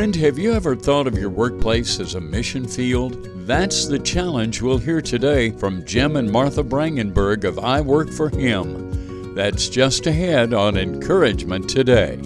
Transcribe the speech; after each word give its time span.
Friend, 0.00 0.16
have 0.16 0.38
you 0.38 0.54
ever 0.54 0.74
thought 0.74 1.06
of 1.06 1.18
your 1.18 1.28
workplace 1.28 2.00
as 2.00 2.14
a 2.14 2.20
mission 2.22 2.66
field? 2.66 3.22
That's 3.46 3.84
the 3.84 3.98
challenge 3.98 4.62
we'll 4.62 4.78
hear 4.78 5.02
today 5.02 5.50
from 5.50 5.84
Jim 5.84 6.16
and 6.16 6.32
Martha 6.32 6.64
Brangenberg 6.64 7.44
of 7.44 7.58
I 7.58 7.82
Work 7.82 8.08
for 8.10 8.30
Him. 8.30 9.34
That's 9.34 9.68
just 9.68 10.06
ahead 10.06 10.54
on 10.54 10.78
Encouragement 10.78 11.68
Today. 11.68 12.16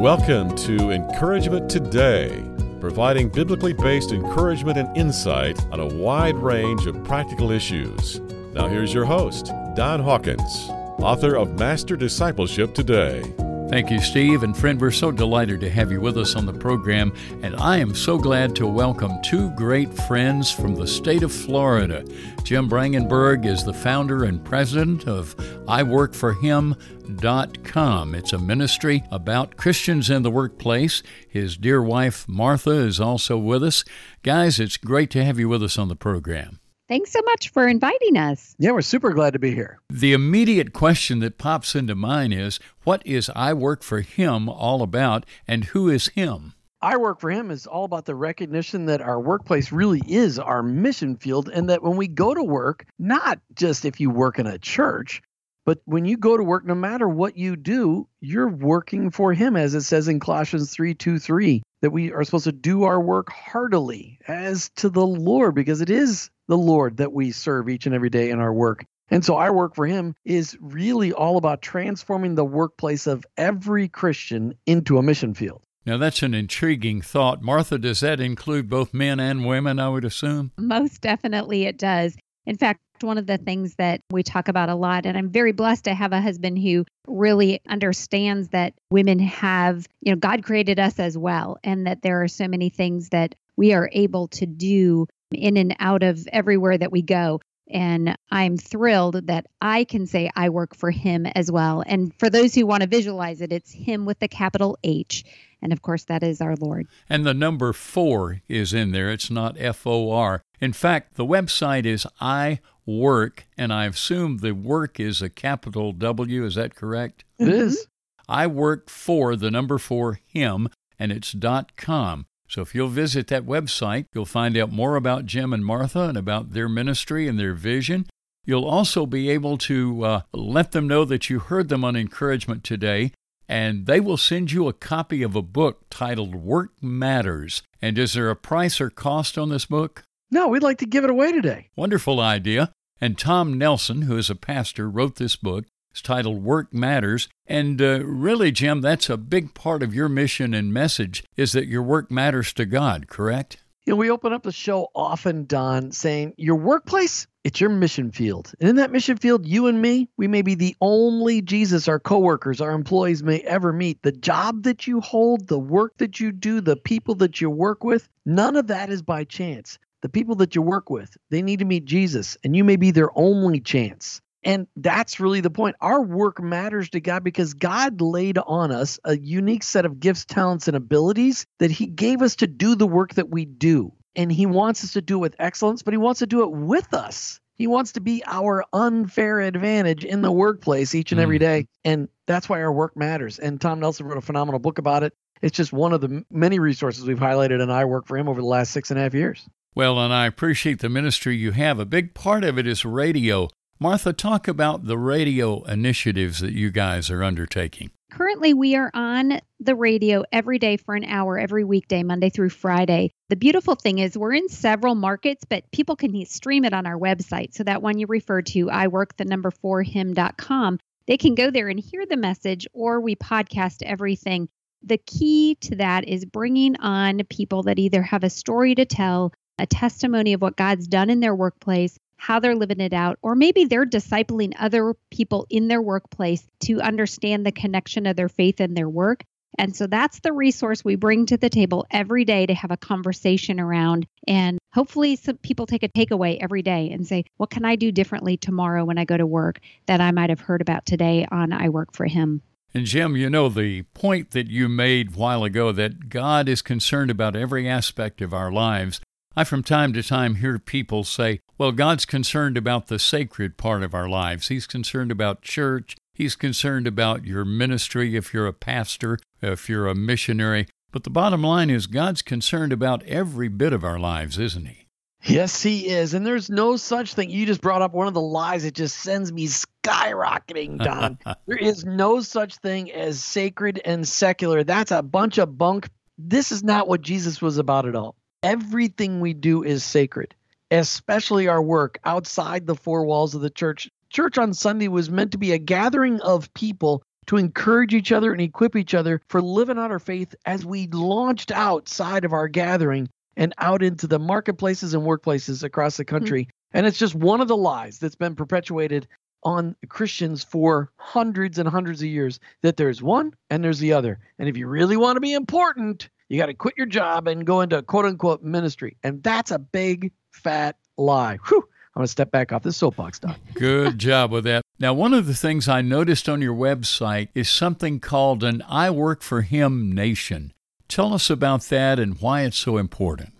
Welcome 0.00 0.56
to 0.56 0.90
Encouragement 0.90 1.70
Today, 1.70 2.42
providing 2.80 3.28
biblically 3.28 3.74
based 3.74 4.10
encouragement 4.10 4.76
and 4.76 4.96
insight 4.96 5.64
on 5.66 5.78
a 5.78 5.86
wide 5.86 6.34
range 6.34 6.88
of 6.88 7.04
practical 7.04 7.52
issues. 7.52 8.18
Now, 8.54 8.66
here's 8.66 8.92
your 8.92 9.04
host, 9.04 9.52
Don 9.76 10.00
Hawkins, 10.00 10.70
author 10.98 11.36
of 11.36 11.58
Master 11.58 11.96
Discipleship 11.96 12.74
Today. 12.74 13.22
Thank 13.68 13.90
you, 13.90 14.00
Steve. 14.00 14.44
And 14.44 14.56
friend, 14.56 14.80
we're 14.80 14.92
so 14.92 15.10
delighted 15.10 15.60
to 15.60 15.68
have 15.68 15.90
you 15.90 16.00
with 16.00 16.16
us 16.16 16.36
on 16.36 16.46
the 16.46 16.52
program. 16.52 17.12
And 17.42 17.56
I 17.56 17.78
am 17.78 17.96
so 17.96 18.16
glad 18.16 18.54
to 18.56 18.68
welcome 18.68 19.20
two 19.22 19.50
great 19.50 19.92
friends 19.92 20.52
from 20.52 20.76
the 20.76 20.86
state 20.86 21.24
of 21.24 21.32
Florida. 21.32 22.04
Jim 22.44 22.70
Brangenberg 22.70 23.44
is 23.44 23.64
the 23.64 23.74
founder 23.74 24.22
and 24.22 24.44
president 24.44 25.08
of 25.08 25.36
iWorkForHim.com. 25.66 28.14
It's 28.14 28.32
a 28.32 28.38
ministry 28.38 29.02
about 29.10 29.56
Christians 29.56 30.10
in 30.10 30.22
the 30.22 30.30
workplace. 30.30 31.02
His 31.28 31.56
dear 31.56 31.82
wife, 31.82 32.28
Martha, 32.28 32.70
is 32.70 33.00
also 33.00 33.36
with 33.36 33.64
us. 33.64 33.82
Guys, 34.22 34.60
it's 34.60 34.76
great 34.76 35.10
to 35.10 35.24
have 35.24 35.40
you 35.40 35.48
with 35.48 35.64
us 35.64 35.76
on 35.76 35.88
the 35.88 35.96
program. 35.96 36.60
Thanks 36.88 37.10
so 37.10 37.20
much 37.22 37.48
for 37.48 37.66
inviting 37.66 38.16
us. 38.16 38.54
Yeah, 38.58 38.70
we're 38.70 38.80
super 38.80 39.12
glad 39.12 39.32
to 39.32 39.40
be 39.40 39.52
here. 39.52 39.80
The 39.90 40.12
immediate 40.12 40.72
question 40.72 41.18
that 41.18 41.36
pops 41.36 41.74
into 41.74 41.96
mind 41.96 42.32
is 42.32 42.60
what 42.84 43.04
is 43.04 43.28
I 43.34 43.54
Work 43.54 43.82
for 43.82 44.02
Him 44.02 44.48
all 44.48 44.82
about, 44.82 45.26
and 45.48 45.64
who 45.64 45.88
is 45.88 46.08
Him? 46.08 46.54
I 46.80 46.96
Work 46.96 47.18
for 47.18 47.30
Him 47.30 47.50
is 47.50 47.66
all 47.66 47.86
about 47.86 48.04
the 48.04 48.14
recognition 48.14 48.86
that 48.86 49.00
our 49.00 49.20
workplace 49.20 49.72
really 49.72 50.00
is 50.06 50.38
our 50.38 50.62
mission 50.62 51.16
field, 51.16 51.48
and 51.48 51.68
that 51.70 51.82
when 51.82 51.96
we 51.96 52.06
go 52.06 52.34
to 52.34 52.42
work, 52.44 52.86
not 53.00 53.40
just 53.56 53.84
if 53.84 53.98
you 53.98 54.08
work 54.08 54.38
in 54.38 54.46
a 54.46 54.56
church, 54.56 55.22
but 55.66 55.80
when 55.84 56.04
you 56.04 56.16
go 56.16 56.36
to 56.36 56.44
work, 56.44 56.64
no 56.64 56.76
matter 56.76 57.08
what 57.08 57.36
you 57.36 57.56
do, 57.56 58.08
you're 58.20 58.48
working 58.48 59.10
for 59.10 59.34
Him, 59.34 59.56
as 59.56 59.74
it 59.74 59.82
says 59.82 60.06
in 60.06 60.20
Colossians 60.20 60.70
3 60.70 60.94
2 60.94 61.18
3, 61.18 61.62
that 61.82 61.90
we 61.90 62.12
are 62.12 62.22
supposed 62.22 62.44
to 62.44 62.52
do 62.52 62.84
our 62.84 63.00
work 63.00 63.30
heartily 63.30 64.18
as 64.28 64.70
to 64.76 64.88
the 64.88 65.06
Lord, 65.06 65.56
because 65.56 65.80
it 65.80 65.90
is 65.90 66.30
the 66.46 66.56
Lord 66.56 66.98
that 66.98 67.12
we 67.12 67.32
serve 67.32 67.68
each 67.68 67.84
and 67.84 67.94
every 67.94 68.10
day 68.10 68.30
in 68.30 68.38
our 68.38 68.54
work. 68.54 68.84
And 69.10 69.24
so 69.24 69.36
our 69.36 69.52
work 69.52 69.74
for 69.74 69.86
him 69.86 70.14
is 70.24 70.56
really 70.60 71.12
all 71.12 71.36
about 71.36 71.62
transforming 71.62 72.34
the 72.34 72.44
workplace 72.44 73.06
of 73.06 73.24
every 73.36 73.88
Christian 73.88 74.54
into 74.66 74.98
a 74.98 75.02
mission 75.02 75.34
field. 75.34 75.62
Now, 75.84 75.96
that's 75.98 76.24
an 76.24 76.34
intriguing 76.34 77.00
thought. 77.00 77.42
Martha, 77.42 77.78
does 77.78 78.00
that 78.00 78.18
include 78.18 78.68
both 78.68 78.92
men 78.92 79.20
and 79.20 79.46
women, 79.46 79.78
I 79.78 79.88
would 79.88 80.04
assume? 80.04 80.50
Most 80.58 81.00
definitely 81.00 81.64
it 81.64 81.78
does. 81.78 82.16
In 82.46 82.56
fact, 82.56 82.80
one 83.00 83.18
of 83.18 83.26
the 83.26 83.36
things 83.36 83.74
that 83.74 84.00
we 84.10 84.22
talk 84.22 84.48
about 84.48 84.68
a 84.68 84.74
lot, 84.74 85.04
and 85.04 85.18
I'm 85.18 85.28
very 85.28 85.52
blessed 85.52 85.84
to 85.84 85.94
have 85.94 86.12
a 86.12 86.20
husband 86.20 86.58
who 86.58 86.84
really 87.06 87.60
understands 87.68 88.48
that 88.50 88.74
women 88.90 89.18
have, 89.18 89.86
you 90.00 90.12
know, 90.12 90.16
God 90.16 90.44
created 90.44 90.78
us 90.78 90.98
as 90.98 91.18
well, 91.18 91.58
and 91.62 91.86
that 91.86 92.02
there 92.02 92.22
are 92.22 92.28
so 92.28 92.48
many 92.48 92.70
things 92.70 93.10
that 93.10 93.34
we 93.56 93.72
are 93.72 93.90
able 93.92 94.28
to 94.28 94.46
do 94.46 95.06
in 95.32 95.56
and 95.56 95.74
out 95.80 96.02
of 96.02 96.26
everywhere 96.32 96.78
that 96.78 96.92
we 96.92 97.02
go. 97.02 97.40
And 97.68 98.16
I'm 98.30 98.56
thrilled 98.56 99.26
that 99.26 99.46
I 99.60 99.82
can 99.84 100.06
say 100.06 100.30
I 100.36 100.50
work 100.50 100.76
for 100.76 100.92
him 100.92 101.26
as 101.26 101.50
well. 101.50 101.82
And 101.84 102.14
for 102.14 102.30
those 102.30 102.54
who 102.54 102.64
want 102.64 102.82
to 102.82 102.88
visualize 102.88 103.40
it, 103.40 103.52
it's 103.52 103.72
him 103.72 104.06
with 104.06 104.20
the 104.20 104.28
capital 104.28 104.78
H. 104.84 105.24
And 105.60 105.72
of 105.72 105.82
course, 105.82 106.04
that 106.04 106.22
is 106.22 106.40
our 106.40 106.54
Lord. 106.54 106.86
And 107.08 107.26
the 107.26 107.34
number 107.34 107.72
four 107.72 108.42
is 108.46 108.72
in 108.72 108.92
there. 108.92 109.10
It's 109.10 109.30
not 109.30 109.56
F 109.58 109.84
O 109.84 110.12
R. 110.12 110.42
In 110.60 110.72
fact, 110.72 111.16
the 111.16 111.26
website 111.26 111.84
is 111.84 112.06
I 112.20 112.60
Work, 112.88 113.46
and 113.58 113.72
I 113.72 113.86
assume 113.86 114.38
the 114.38 114.52
work 114.52 115.00
is 115.00 115.20
a 115.20 115.28
capital 115.28 115.90
W. 115.90 116.44
Is 116.44 116.54
that 116.54 116.76
correct? 116.76 117.24
It 117.36 117.48
is. 117.48 117.88
I 118.28 118.46
work 118.46 118.88
for 118.88 119.34
the 119.34 119.50
number 119.50 119.78
four 119.78 120.20
him, 120.24 120.68
and 120.96 121.10
it's 121.10 121.32
dot 121.32 121.76
com. 121.76 122.26
So 122.48 122.62
if 122.62 122.76
you'll 122.76 122.86
visit 122.86 123.26
that 123.26 123.44
website, 123.44 124.06
you'll 124.14 124.24
find 124.24 124.56
out 124.56 124.70
more 124.70 124.94
about 124.94 125.26
Jim 125.26 125.52
and 125.52 125.64
Martha 125.64 126.02
and 126.02 126.16
about 126.16 126.52
their 126.52 126.68
ministry 126.68 127.26
and 127.26 127.40
their 127.40 127.54
vision. 127.54 128.06
You'll 128.44 128.64
also 128.64 129.04
be 129.04 129.30
able 129.30 129.58
to 129.58 130.04
uh, 130.04 130.20
let 130.32 130.70
them 130.70 130.86
know 130.86 131.04
that 131.04 131.28
you 131.28 131.40
heard 131.40 131.68
them 131.68 131.84
on 131.84 131.96
encouragement 131.96 132.62
today, 132.62 133.10
and 133.48 133.86
they 133.86 133.98
will 133.98 134.16
send 134.16 134.52
you 134.52 134.68
a 134.68 134.72
copy 134.72 135.24
of 135.24 135.34
a 135.34 135.42
book 135.42 135.86
titled 135.90 136.36
Work 136.36 136.70
Matters. 136.80 137.64
And 137.82 137.98
is 137.98 138.12
there 138.12 138.30
a 138.30 138.36
price 138.36 138.80
or 138.80 138.90
cost 138.90 139.36
on 139.36 139.48
this 139.48 139.66
book? 139.66 140.04
No, 140.30 140.48
we'd 140.48 140.62
like 140.62 140.78
to 140.78 140.86
give 140.86 141.04
it 141.04 141.10
away 141.10 141.32
today. 141.32 141.70
Wonderful 141.76 142.20
idea. 142.20 142.72
And 143.00 143.18
Tom 143.18 143.58
Nelson, 143.58 144.02
who 144.02 144.16
is 144.16 144.30
a 144.30 144.34
pastor, 144.34 144.88
wrote 144.90 145.16
this 145.16 145.36
book. 145.36 145.66
It's 145.90 146.02
titled 146.02 146.42
Work 146.42 146.74
Matters. 146.74 147.28
And 147.46 147.80
uh, 147.80 148.04
really, 148.04 148.50
Jim, 148.50 148.80
that's 148.80 149.08
a 149.08 149.16
big 149.16 149.54
part 149.54 149.82
of 149.82 149.94
your 149.94 150.08
mission 150.08 150.52
and 150.52 150.72
message 150.72 151.24
is 151.36 151.52
that 151.52 151.68
your 151.68 151.82
work 151.82 152.10
matters 152.10 152.52
to 152.54 152.66
God, 152.66 153.08
correct? 153.08 153.58
You 153.86 153.92
know, 153.92 153.98
we 153.98 154.10
open 154.10 154.32
up 154.32 154.42
the 154.42 154.50
show 154.50 154.88
often, 154.96 155.46
Don, 155.46 155.92
saying 155.92 156.34
your 156.36 156.56
workplace, 156.56 157.28
it's 157.44 157.60
your 157.60 157.70
mission 157.70 158.10
field. 158.10 158.52
And 158.58 158.68
in 158.68 158.76
that 158.76 158.90
mission 158.90 159.16
field, 159.16 159.46
you 159.46 159.68
and 159.68 159.80
me, 159.80 160.10
we 160.16 160.26
may 160.26 160.42
be 160.42 160.56
the 160.56 160.74
only 160.80 161.40
Jesus 161.40 161.86
our 161.86 162.00
coworkers, 162.00 162.60
our 162.60 162.72
employees 162.72 163.22
may 163.22 163.38
ever 163.42 163.72
meet. 163.72 164.02
The 164.02 164.10
job 164.10 164.64
that 164.64 164.88
you 164.88 165.00
hold, 165.00 165.46
the 165.46 165.58
work 165.58 165.98
that 165.98 166.18
you 166.18 166.32
do, 166.32 166.60
the 166.60 166.76
people 166.76 167.14
that 167.14 167.40
you 167.40 167.48
work 167.48 167.84
with, 167.84 168.08
none 168.24 168.56
of 168.56 168.66
that 168.66 168.90
is 168.90 169.02
by 169.02 169.22
chance. 169.22 169.78
The 170.06 170.10
people 170.10 170.36
that 170.36 170.54
you 170.54 170.62
work 170.62 170.88
with, 170.88 171.16
they 171.30 171.42
need 171.42 171.58
to 171.58 171.64
meet 171.64 171.84
Jesus, 171.84 172.38
and 172.44 172.54
you 172.54 172.62
may 172.62 172.76
be 172.76 172.92
their 172.92 173.10
only 173.18 173.58
chance. 173.58 174.20
And 174.44 174.68
that's 174.76 175.18
really 175.18 175.40
the 175.40 175.50
point. 175.50 175.74
Our 175.80 176.00
work 176.00 176.40
matters 176.40 176.90
to 176.90 177.00
God 177.00 177.24
because 177.24 177.54
God 177.54 178.00
laid 178.00 178.38
on 178.38 178.70
us 178.70 179.00
a 179.02 179.18
unique 179.18 179.64
set 179.64 179.84
of 179.84 179.98
gifts, 179.98 180.24
talents, 180.24 180.68
and 180.68 180.76
abilities 180.76 181.44
that 181.58 181.72
He 181.72 181.86
gave 181.86 182.22
us 182.22 182.36
to 182.36 182.46
do 182.46 182.76
the 182.76 182.86
work 182.86 183.14
that 183.14 183.30
we 183.30 183.46
do. 183.46 183.94
And 184.14 184.30
He 184.30 184.46
wants 184.46 184.84
us 184.84 184.92
to 184.92 185.02
do 185.02 185.16
it 185.16 185.22
with 185.22 185.36
excellence, 185.40 185.82
but 185.82 185.92
He 185.92 185.98
wants 185.98 186.20
to 186.20 186.28
do 186.28 186.44
it 186.44 186.52
with 186.52 186.94
us. 186.94 187.40
He 187.56 187.66
wants 187.66 187.90
to 187.94 188.00
be 188.00 188.22
our 188.26 188.64
unfair 188.72 189.40
advantage 189.40 190.04
in 190.04 190.22
the 190.22 190.30
workplace 190.30 190.94
each 190.94 191.10
and 191.10 191.20
every 191.20 191.38
mm. 191.38 191.40
day. 191.40 191.66
And 191.84 192.08
that's 192.26 192.48
why 192.48 192.62
our 192.62 192.72
work 192.72 192.96
matters. 192.96 193.40
And 193.40 193.60
Tom 193.60 193.80
Nelson 193.80 194.06
wrote 194.06 194.18
a 194.18 194.20
phenomenal 194.20 194.60
book 194.60 194.78
about 194.78 195.02
it. 195.02 195.14
It's 195.42 195.56
just 195.56 195.72
one 195.72 195.92
of 195.92 196.00
the 196.00 196.24
many 196.30 196.60
resources 196.60 197.04
we've 197.04 197.18
highlighted, 197.18 197.60
and 197.60 197.72
I 197.72 197.86
work 197.86 198.06
for 198.06 198.16
him 198.16 198.28
over 198.28 198.40
the 198.40 198.46
last 198.46 198.70
six 198.70 198.92
and 198.92 199.00
a 199.00 199.02
half 199.02 199.14
years. 199.14 199.44
Well, 199.76 199.98
and 200.00 200.10
I 200.10 200.24
appreciate 200.24 200.78
the 200.78 200.88
ministry 200.88 201.36
you 201.36 201.50
have. 201.50 201.78
A 201.78 201.84
big 201.84 202.14
part 202.14 202.44
of 202.44 202.58
it 202.58 202.66
is 202.66 202.86
radio. 202.86 203.50
Martha, 203.78 204.14
talk 204.14 204.48
about 204.48 204.86
the 204.86 204.96
radio 204.96 205.62
initiatives 205.64 206.40
that 206.40 206.54
you 206.54 206.70
guys 206.70 207.10
are 207.10 207.22
undertaking. 207.22 207.90
Currently, 208.10 208.54
we 208.54 208.74
are 208.74 208.90
on 208.94 209.38
the 209.60 209.74
radio 209.74 210.24
every 210.32 210.58
day 210.58 210.78
for 210.78 210.94
an 210.94 211.04
hour, 211.04 211.38
every 211.38 211.62
weekday, 211.62 212.02
Monday 212.02 212.30
through 212.30 212.48
Friday. 212.48 213.10
The 213.28 213.36
beautiful 213.36 213.74
thing 213.74 213.98
is, 213.98 214.16
we're 214.16 214.32
in 214.32 214.48
several 214.48 214.94
markets, 214.94 215.44
but 215.46 215.70
people 215.72 215.94
can 215.94 216.24
stream 216.24 216.64
it 216.64 216.72
on 216.72 216.86
our 216.86 216.98
website. 216.98 217.52
So, 217.52 217.62
that 217.64 217.82
one 217.82 217.98
you 217.98 218.06
referred 218.08 218.46
to, 218.46 218.70
I 218.70 218.86
work 218.86 219.18
the 219.18 219.26
number 219.26 219.50
four 219.50 219.82
him.com, 219.82 220.78
they 221.06 221.18
can 221.18 221.34
go 221.34 221.50
there 221.50 221.68
and 221.68 221.78
hear 221.78 222.06
the 222.06 222.16
message, 222.16 222.66
or 222.72 222.98
we 223.02 223.14
podcast 223.14 223.82
everything. 223.82 224.48
The 224.82 224.98
key 224.98 225.56
to 225.60 225.76
that 225.76 226.08
is 226.08 226.24
bringing 226.24 226.76
on 226.76 227.20
people 227.28 227.64
that 227.64 227.78
either 227.78 228.00
have 228.00 228.24
a 228.24 228.30
story 228.30 228.74
to 228.76 228.86
tell, 228.86 229.32
a 229.58 229.66
testimony 229.66 230.32
of 230.32 230.40
what 230.40 230.56
God's 230.56 230.86
done 230.86 231.10
in 231.10 231.20
their 231.20 231.34
workplace, 231.34 231.98
how 232.16 232.40
they're 232.40 232.54
living 232.54 232.80
it 232.80 232.92
out, 232.92 233.18
or 233.22 233.34
maybe 233.34 233.64
they're 233.64 233.86
discipling 233.86 234.54
other 234.58 234.94
people 235.10 235.46
in 235.50 235.68
their 235.68 235.82
workplace 235.82 236.46
to 236.60 236.80
understand 236.80 237.44
the 237.44 237.52
connection 237.52 238.06
of 238.06 238.16
their 238.16 238.28
faith 238.28 238.60
and 238.60 238.76
their 238.76 238.88
work. 238.88 239.22
And 239.58 239.74
so 239.74 239.86
that's 239.86 240.20
the 240.20 240.32
resource 240.32 240.84
we 240.84 240.96
bring 240.96 241.26
to 241.26 241.36
the 241.36 241.48
table 241.48 241.86
every 241.90 242.24
day 242.24 242.46
to 242.46 242.54
have 242.54 242.70
a 242.70 242.76
conversation 242.76 243.58
around. 243.58 244.06
And 244.26 244.58
hopefully, 244.72 245.16
some 245.16 245.38
people 245.38 245.66
take 245.66 245.82
a 245.82 245.88
takeaway 245.88 246.36
every 246.40 246.62
day 246.62 246.90
and 246.90 247.06
say, 247.06 247.24
What 247.38 247.50
can 247.50 247.64
I 247.64 247.76
do 247.76 247.90
differently 247.90 248.36
tomorrow 248.36 248.84
when 248.84 248.98
I 248.98 249.04
go 249.04 249.16
to 249.16 249.26
work 249.26 249.60
that 249.86 250.00
I 250.00 250.10
might 250.10 250.30
have 250.30 250.40
heard 250.40 250.60
about 250.60 250.84
today 250.84 251.26
on 251.30 251.52
I 251.52 251.70
Work 251.70 251.94
for 251.94 252.04
Him? 252.04 252.42
And 252.74 252.84
Jim, 252.84 253.16
you 253.16 253.30
know, 253.30 253.48
the 253.48 253.82
point 253.94 254.32
that 254.32 254.48
you 254.48 254.68
made 254.68 255.16
while 255.16 255.44
ago 255.44 255.72
that 255.72 256.10
God 256.10 256.46
is 256.48 256.60
concerned 256.60 257.10
about 257.10 257.34
every 257.34 257.66
aspect 257.66 258.20
of 258.20 258.34
our 258.34 258.52
lives. 258.52 259.00
I 259.38 259.44
from 259.44 259.62
time 259.62 259.92
to 259.92 260.02
time 260.02 260.36
hear 260.36 260.58
people 260.58 261.04
say, 261.04 261.40
well, 261.58 261.70
God's 261.70 262.06
concerned 262.06 262.56
about 262.56 262.86
the 262.86 262.98
sacred 262.98 263.58
part 263.58 263.82
of 263.82 263.92
our 263.92 264.08
lives. 264.08 264.48
He's 264.48 264.66
concerned 264.66 265.10
about 265.10 265.42
church. 265.42 265.94
He's 266.14 266.34
concerned 266.34 266.86
about 266.86 267.26
your 267.26 267.44
ministry 267.44 268.16
if 268.16 268.32
you're 268.32 268.46
a 268.46 268.54
pastor, 268.54 269.18
if 269.42 269.68
you're 269.68 269.88
a 269.88 269.94
missionary. 269.94 270.68
But 270.90 271.04
the 271.04 271.10
bottom 271.10 271.42
line 271.42 271.68
is 271.68 271.86
God's 271.86 272.22
concerned 272.22 272.72
about 272.72 273.02
every 273.02 273.48
bit 273.48 273.74
of 273.74 273.84
our 273.84 273.98
lives, 273.98 274.38
isn't 274.38 274.64
He? 274.64 274.86
Yes, 275.22 275.62
he 275.62 275.88
is. 275.88 276.14
And 276.14 276.24
there's 276.24 276.48
no 276.48 276.76
such 276.76 277.12
thing. 277.12 277.28
You 277.28 277.44
just 277.44 277.60
brought 277.60 277.82
up 277.82 277.92
one 277.92 278.06
of 278.06 278.14
the 278.14 278.20
lies 278.22 278.62
that 278.62 278.74
just 278.74 278.96
sends 278.96 279.30
me 279.30 279.48
skyrocketing, 279.48 280.78
Don. 280.82 281.18
there 281.46 281.58
is 281.58 281.84
no 281.84 282.22
such 282.22 282.56
thing 282.56 282.90
as 282.90 283.22
sacred 283.22 283.82
and 283.84 284.08
secular. 284.08 284.64
That's 284.64 284.92
a 284.92 285.02
bunch 285.02 285.36
of 285.36 285.58
bunk. 285.58 285.90
This 286.16 286.52
is 286.52 286.62
not 286.62 286.88
what 286.88 287.02
Jesus 287.02 287.42
was 287.42 287.58
about 287.58 287.86
at 287.86 287.96
all. 287.96 288.14
Everything 288.46 289.18
we 289.18 289.34
do 289.34 289.64
is 289.64 289.82
sacred, 289.82 290.32
especially 290.70 291.48
our 291.48 291.60
work 291.60 291.98
outside 292.04 292.64
the 292.64 292.76
four 292.76 293.04
walls 293.04 293.34
of 293.34 293.40
the 293.40 293.50
church. 293.50 293.90
Church 294.08 294.38
on 294.38 294.54
Sunday 294.54 294.86
was 294.86 295.10
meant 295.10 295.32
to 295.32 295.38
be 295.38 295.50
a 295.50 295.58
gathering 295.58 296.20
of 296.20 296.54
people 296.54 297.02
to 297.26 297.38
encourage 297.38 297.92
each 297.92 298.12
other 298.12 298.30
and 298.30 298.40
equip 298.40 298.76
each 298.76 298.94
other 298.94 299.20
for 299.26 299.42
living 299.42 299.78
out 299.78 299.90
our 299.90 299.98
faith 299.98 300.32
as 300.44 300.64
we 300.64 300.86
launched 300.86 301.50
outside 301.50 302.24
of 302.24 302.32
our 302.32 302.46
gathering 302.46 303.08
and 303.36 303.52
out 303.58 303.82
into 303.82 304.06
the 304.06 304.20
marketplaces 304.20 304.94
and 304.94 305.02
workplaces 305.02 305.64
across 305.64 305.96
the 305.96 306.04
mm-hmm. 306.04 306.14
country. 306.14 306.42
Mm-hmm. 306.42 306.78
And 306.78 306.86
it's 306.86 306.98
just 306.98 307.16
one 307.16 307.40
of 307.40 307.48
the 307.48 307.56
lies 307.56 307.98
that's 307.98 308.14
been 308.14 308.36
perpetuated 308.36 309.08
on 309.42 309.74
Christians 309.88 310.44
for 310.44 310.92
hundreds 310.98 311.58
and 311.58 311.68
hundreds 311.68 312.00
of 312.00 312.06
years 312.06 312.38
that 312.62 312.76
there's 312.76 313.02
one 313.02 313.34
and 313.50 313.64
there's 313.64 313.80
the 313.80 313.94
other. 313.94 314.20
And 314.38 314.48
if 314.48 314.56
you 314.56 314.68
really 314.68 314.96
want 314.96 315.16
to 315.16 315.20
be 315.20 315.32
important, 315.32 316.10
you 316.28 316.38
got 316.38 316.46
to 316.46 316.54
quit 316.54 316.74
your 316.76 316.86
job 316.86 317.28
and 317.28 317.46
go 317.46 317.60
into 317.60 317.82
quote 317.82 318.04
unquote 318.04 318.42
ministry. 318.42 318.96
And 319.02 319.22
that's 319.22 319.50
a 319.50 319.58
big 319.58 320.12
fat 320.32 320.76
lie. 320.96 321.38
Whew. 321.48 321.62
I'm 321.94 322.00
going 322.00 322.06
to 322.06 322.12
step 322.12 322.30
back 322.30 322.52
off 322.52 322.62
this 322.62 322.76
soapbox, 322.76 323.20
Doc. 323.20 323.38
Good 323.54 323.98
job 323.98 324.30
with 324.30 324.44
that. 324.44 324.62
Now, 324.78 324.92
one 324.92 325.14
of 325.14 325.26
the 325.26 325.34
things 325.34 325.66
I 325.66 325.80
noticed 325.80 326.28
on 326.28 326.42
your 326.42 326.54
website 326.54 327.28
is 327.34 327.48
something 327.48 328.00
called 328.00 328.44
an 328.44 328.62
I 328.68 328.90
Work 328.90 329.22
for 329.22 329.40
Him 329.40 329.92
Nation. 329.92 330.52
Tell 330.88 331.14
us 331.14 331.30
about 331.30 331.62
that 331.62 331.98
and 331.98 332.20
why 332.20 332.42
it's 332.42 332.58
so 332.58 332.76
important. 332.76 333.32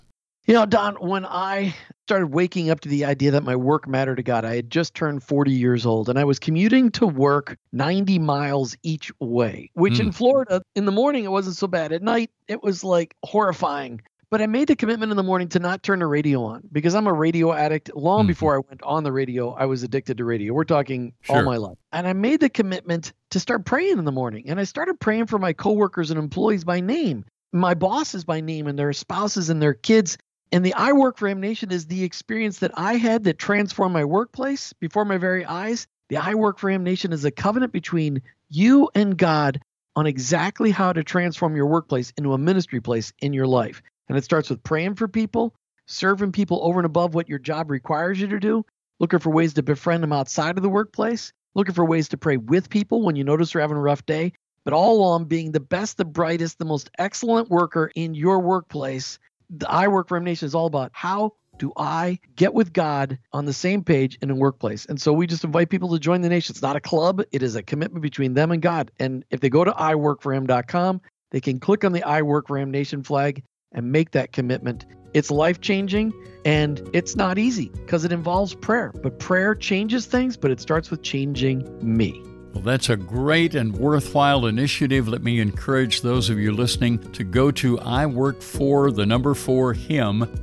You 0.46 0.54
know, 0.54 0.64
Don, 0.64 0.94
when 0.96 1.26
I 1.26 1.75
started 2.06 2.28
waking 2.28 2.70
up 2.70 2.78
to 2.81 2.88
the 2.88 3.04
idea 3.04 3.32
that 3.32 3.43
my 3.43 3.56
work 3.56 3.88
mattered 3.88 4.16
to 4.16 4.22
God, 4.22 4.44
I 4.44 4.54
had 4.54 4.70
just 4.70 4.94
turned 4.94 5.25
40 5.25 5.50
years 5.50 5.84
old 5.84 6.08
and 6.08 6.20
I 6.20 6.25
was 6.25 6.38
commuting 6.38 6.93
to 6.93 7.06
work 7.06 7.58
90 7.72 8.20
miles 8.20 8.76
each 8.84 9.10
way, 9.19 9.72
which 9.75 9.94
mm. 9.94 10.00
in 10.00 10.12
Florida, 10.12 10.62
in 10.76 10.84
the 10.84 10.93
morning, 10.93 11.25
it 11.25 11.32
wasn't 11.32 11.56
so 11.56 11.66
bad. 11.66 11.90
At 11.90 12.00
night, 12.00 12.31
it 12.46 12.62
was 12.62 12.84
like 12.84 13.16
horrifying. 13.25 14.00
But 14.31 14.40
I 14.40 14.46
made 14.46 14.69
the 14.69 14.76
commitment 14.76 15.10
in 15.10 15.16
the 15.16 15.25
morning 15.25 15.48
to 15.48 15.58
not 15.58 15.82
turn 15.82 15.98
the 15.98 16.06
radio 16.06 16.44
on 16.44 16.62
because 16.70 16.94
I'm 16.94 17.08
a 17.08 17.12
radio 17.12 17.52
addict. 17.52 17.90
Long 17.96 18.22
mm. 18.25 18.28
before 18.28 18.54
I 18.54 18.60
went 18.69 18.84
on 18.84 19.02
the 19.02 19.12
radio, 19.12 19.50
I 19.50 19.66
was 19.66 19.82
addicted 19.82 20.19
to 20.19 20.25
radio. 20.25 20.52
We're 20.52 20.62
talking 20.62 21.12
sure. 21.22 21.37
all 21.37 21.43
my 21.43 21.56
life. 21.56 21.78
And 21.90 22.06
I 22.06 22.12
made 22.12 22.38
the 22.38 22.50
commitment 22.50 23.12
to 23.31 23.40
start 23.40 23.64
praying 23.64 23.98
in 23.98 24.04
the 24.04 24.12
morning. 24.12 24.48
And 24.48 24.60
I 24.60 24.64
started 24.64 25.00
praying 25.00 25.26
for 25.26 25.40
my 25.40 25.52
coworkers 25.52 26.12
and 26.12 26.20
employees 26.20 26.62
by 26.62 26.78
name 26.78 27.25
my 27.52 27.75
bosses 27.75 28.25
by 28.25 28.40
name 28.40 28.66
and 28.66 28.78
their 28.78 28.93
spouses 28.93 29.50
and 29.50 29.60
their 29.60 29.75
kids. 29.75 30.19
And 30.52 30.64
the 30.64 30.75
I 30.75 30.93
Work 30.93 31.19
for 31.19 31.28
Him 31.28 31.40
Nation 31.40 31.72
is 31.72 31.87
the 31.87 32.04
experience 32.04 32.60
that 32.60 32.70
I 32.76 32.96
had 32.96 33.25
that 33.25 33.38
transformed 33.38 33.93
my 33.93 34.04
workplace 34.04 34.72
before 34.75 35.04
my 35.04 35.19
very 35.19 35.44
eyes. 35.44 35.87
The 36.08 36.19
I 36.19 36.34
Work 36.34 36.58
for 36.58 36.70
Him 36.70 36.84
Nation 36.84 37.12
is 37.12 37.25
a 37.25 37.31
covenant 37.31 37.72
between 37.72 38.22
you 38.48 38.88
and 38.94 39.19
God 39.19 39.60
on 39.96 40.06
exactly 40.06 40.70
how 40.70 40.93
to 40.93 41.02
transform 41.02 41.56
your 41.56 41.66
workplace 41.66 42.12
into 42.16 42.32
a 42.32 42.38
ministry 42.38 42.81
place 42.81 43.12
in 43.20 43.32
your 43.32 43.46
life. 43.46 43.82
And 44.08 44.16
it 44.16 44.25
starts 44.25 44.50
with 44.50 44.62
praying 44.62 44.94
for 44.94 45.08
people, 45.08 45.54
serving 45.87 46.32
people 46.32 46.60
over 46.62 46.78
and 46.78 46.87
above 46.87 47.14
what 47.14 47.28
your 47.28 47.40
job 47.40 47.70
requires 47.70 48.20
you 48.20 48.28
to 48.28 48.38
do, 48.38 48.64
looking 49.00 49.19
for 49.19 49.31
ways 49.31 49.54
to 49.54 49.62
befriend 49.62 50.02
them 50.02 50.12
outside 50.12 50.56
of 50.56 50.62
the 50.62 50.69
workplace, 50.69 51.32
looking 51.54 51.75
for 51.75 51.84
ways 51.84 52.08
to 52.10 52.19
pray 52.19 52.37
with 52.37 52.70
people 52.70 53.02
when 53.02 53.16
you 53.16 53.25
notice 53.25 53.52
they're 53.52 53.62
having 53.62 53.76
a 53.76 53.81
rough 53.81 54.06
day, 54.06 54.32
but 54.64 54.75
all 54.75 54.96
along 54.98 55.25
being 55.25 55.50
the 55.50 55.60
best, 55.60 55.96
the 55.96 56.04
brightest, 56.04 56.58
the 56.58 56.64
most 56.64 56.90
excellent 56.98 57.48
worker 57.48 57.90
in 57.96 58.14
your 58.14 58.38
workplace. 58.38 59.19
The 59.50 59.70
I 59.70 59.88
Work 59.88 60.08
for 60.08 60.16
Him 60.16 60.25
Nation 60.25 60.46
is 60.46 60.54
all 60.54 60.66
about 60.66 60.90
how 60.93 61.34
do 61.58 61.72
I 61.76 62.19
get 62.34 62.54
with 62.54 62.72
God 62.72 63.19
on 63.32 63.44
the 63.44 63.52
same 63.52 63.82
page 63.82 64.19
in 64.20 64.31
a 64.31 64.34
workplace? 64.34 64.87
And 64.87 65.00
so 65.00 65.12
we 65.12 65.26
just 65.26 65.44
invite 65.44 65.70
people 65.70 65.93
to 65.93 65.98
join 65.98 66.20
the 66.20 66.28
nation. 66.28 66.52
It's 66.52 66.62
not 66.62 66.76
a 66.76 66.81
club, 66.81 67.22
it 67.32 67.43
is 67.43 67.56
a 67.56 67.62
commitment 67.62 68.02
between 68.02 68.34
them 68.34 68.52
and 68.52 68.60
God. 68.60 68.90
And 68.98 69.25
if 69.31 69.40
they 69.40 69.48
go 69.48 69.64
to 69.64 69.72
iworkforhim.com, 69.72 71.00
they 71.31 71.40
can 71.40 71.60
click 71.60 71.84
on 71.84 71.93
the 71.93 72.02
I 72.02 72.22
Work 72.22 72.48
for 72.48 72.58
Him 72.58 72.70
Nation 72.70 73.02
flag 73.02 73.43
and 73.72 73.90
make 73.90 74.12
that 74.12 74.32
commitment. 74.32 74.87
It's 75.14 75.31
life 75.31 75.60
changing 75.60 76.12
and 76.44 76.88
it's 76.93 77.16
not 77.16 77.38
easy 77.38 77.70
because 77.70 78.04
it 78.04 78.12
involves 78.12 78.54
prayer. 78.54 78.93
But 79.02 79.19
prayer 79.19 79.54
changes 79.54 80.06
things, 80.06 80.37
but 80.37 80.50
it 80.50 80.60
starts 80.60 80.90
with 80.90 81.02
changing 81.02 81.66
me. 81.82 82.22
Well, 82.56 82.62
that's 82.62 82.88
a 82.88 82.97
great 82.97 83.55
and 83.55 83.76
worthwhile 83.76 84.47
initiative. 84.47 85.08
Let 85.08 85.23
me 85.23 85.41
encourage 85.41 86.00
those 86.00 86.31
of 86.31 86.38
you 86.38 86.53
listening 86.53 86.99
to 87.12 87.23
go 87.23 87.50
to 87.50 87.79
I 87.81 88.06
work 88.06 88.41
for 88.41 88.91
the 88.91 89.05
number 89.05 89.35
4 89.35 89.75
him.com 89.75 90.35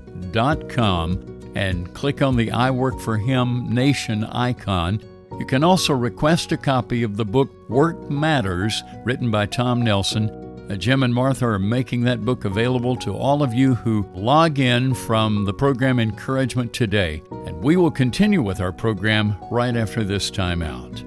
and 1.55 1.91
click 1.95 2.21
on 2.21 2.35
the 2.35 2.51
I 2.51 2.69
Work 2.69 2.99
for 2.99 3.17
Him 3.17 3.73
Nation 3.73 4.25
icon. 4.25 5.01
You 5.39 5.45
can 5.47 5.63
also 5.63 5.95
request 5.95 6.51
a 6.51 6.57
copy 6.57 7.01
of 7.01 7.17
the 7.17 7.25
book 7.25 7.49
Work 7.67 8.11
Matters, 8.11 8.83
written 9.03 9.31
by 9.31 9.47
Tom 9.47 9.81
Nelson. 9.81 10.29
Uh, 10.69 10.75
Jim 10.75 11.01
and 11.01 11.15
Martha 11.15 11.47
are 11.47 11.57
making 11.57 12.03
that 12.03 12.21
book 12.21 12.45
available 12.45 12.95
to 12.97 13.17
all 13.17 13.41
of 13.41 13.55
you 13.55 13.73
who 13.73 14.07
log 14.13 14.59
in 14.59 14.93
from 14.93 15.45
the 15.45 15.53
program 15.53 15.99
Encouragement 15.99 16.73
Today. 16.73 17.23
And 17.31 17.63
we 17.63 17.75
will 17.75 17.89
continue 17.89 18.43
with 18.43 18.61
our 18.61 18.71
program 18.71 19.35
right 19.49 19.75
after 19.75 20.03
this 20.03 20.29
time 20.29 20.61
out. 20.61 21.03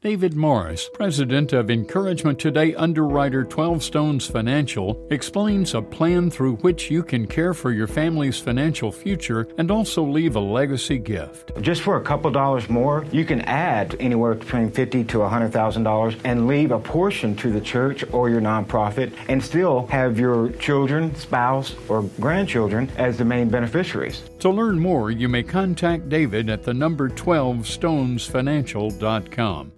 David 0.00 0.34
Morris, 0.34 0.88
president 0.94 1.52
of 1.52 1.72
Encouragement 1.72 2.38
Today 2.38 2.72
underwriter 2.76 3.42
12 3.42 3.82
Stones 3.82 4.28
Financial, 4.28 5.04
explains 5.10 5.74
a 5.74 5.82
plan 5.82 6.30
through 6.30 6.54
which 6.58 6.88
you 6.88 7.02
can 7.02 7.26
care 7.26 7.52
for 7.52 7.72
your 7.72 7.88
family's 7.88 8.38
financial 8.38 8.92
future 8.92 9.48
and 9.58 9.72
also 9.72 10.04
leave 10.04 10.36
a 10.36 10.40
legacy 10.40 10.98
gift. 10.98 11.50
Just 11.60 11.82
for 11.82 11.96
a 11.96 12.00
couple 12.00 12.30
dollars 12.30 12.68
more, 12.68 13.04
you 13.10 13.24
can 13.24 13.40
add 13.40 13.96
anywhere 13.98 14.34
between 14.34 14.70
fifty 14.70 15.02
to 15.02 15.18
$100,000 15.18 16.20
and 16.22 16.46
leave 16.46 16.70
a 16.70 16.78
portion 16.78 17.34
to 17.34 17.50
the 17.50 17.60
church 17.60 18.04
or 18.12 18.30
your 18.30 18.40
nonprofit 18.40 19.12
and 19.28 19.42
still 19.42 19.84
have 19.88 20.16
your 20.16 20.50
children, 20.60 21.12
spouse, 21.16 21.74
or 21.88 22.02
grandchildren 22.20 22.88
as 22.98 23.18
the 23.18 23.24
main 23.24 23.48
beneficiaries. 23.48 24.22
To 24.38 24.50
learn 24.50 24.78
more, 24.78 25.10
you 25.10 25.28
may 25.28 25.42
contact 25.42 26.08
David 26.08 26.48
at 26.50 26.62
the 26.62 26.72
number 26.72 27.08
12stonesfinancial.com. 27.08 29.72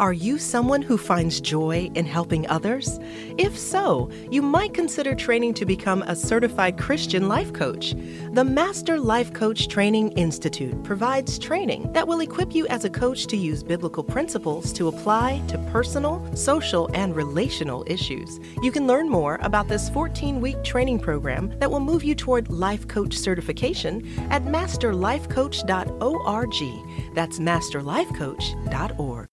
Are 0.00 0.12
you 0.12 0.38
someone 0.38 0.82
who 0.82 0.98
finds 0.98 1.40
joy 1.40 1.88
in 1.94 2.04
helping 2.04 2.48
others? 2.48 2.98
If 3.38 3.56
so, 3.56 4.10
you 4.28 4.42
might 4.42 4.74
consider 4.74 5.14
training 5.14 5.54
to 5.54 5.64
become 5.64 6.02
a 6.02 6.16
certified 6.16 6.76
Christian 6.76 7.28
life 7.28 7.52
coach. 7.52 7.94
The 8.32 8.42
Master 8.42 8.98
Life 8.98 9.32
Coach 9.32 9.68
Training 9.68 10.10
Institute 10.12 10.82
provides 10.82 11.38
training 11.38 11.92
that 11.92 12.08
will 12.08 12.18
equip 12.20 12.56
you 12.56 12.66
as 12.66 12.84
a 12.84 12.90
coach 12.90 13.28
to 13.28 13.36
use 13.36 13.62
biblical 13.62 14.02
principles 14.02 14.72
to 14.72 14.88
apply 14.88 15.40
to 15.46 15.58
personal, 15.70 16.28
social, 16.34 16.90
and 16.92 17.14
relational 17.14 17.84
issues. 17.86 18.40
You 18.62 18.72
can 18.72 18.88
learn 18.88 19.08
more 19.08 19.38
about 19.42 19.68
this 19.68 19.88
14 19.90 20.40
week 20.40 20.64
training 20.64 20.98
program 20.98 21.56
that 21.60 21.70
will 21.70 21.78
move 21.78 22.02
you 22.02 22.16
toward 22.16 22.50
life 22.50 22.88
coach 22.88 23.16
certification 23.16 24.04
at 24.30 24.44
masterlifecoach.org. 24.44 27.14
That's 27.14 27.38
masterlifecoach.org. 27.38 29.28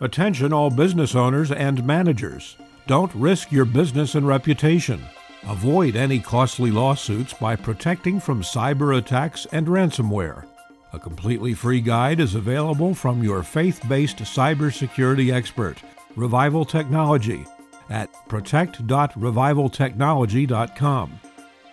Attention, 0.00 0.52
all 0.52 0.70
business 0.70 1.14
owners 1.14 1.50
and 1.50 1.86
managers. 1.86 2.58
Don't 2.86 3.14
risk 3.14 3.50
your 3.50 3.64
business 3.64 4.14
and 4.14 4.26
reputation. 4.26 5.02
Avoid 5.48 5.96
any 5.96 6.20
costly 6.20 6.70
lawsuits 6.70 7.32
by 7.32 7.56
protecting 7.56 8.20
from 8.20 8.42
cyber 8.42 8.98
attacks 8.98 9.46
and 9.52 9.66
ransomware. 9.66 10.44
A 10.92 10.98
completely 10.98 11.54
free 11.54 11.80
guide 11.80 12.20
is 12.20 12.34
available 12.34 12.94
from 12.94 13.24
your 13.24 13.42
faith 13.42 13.80
based 13.88 14.18
cybersecurity 14.18 15.32
expert, 15.32 15.78
Revival 16.14 16.64
Technology, 16.64 17.44
at 17.88 18.10
protect.revivaltechnology.com. 18.28 21.20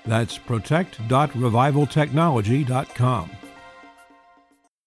That's 0.06 0.38
protect.revivaltechnology.com. 0.38 3.30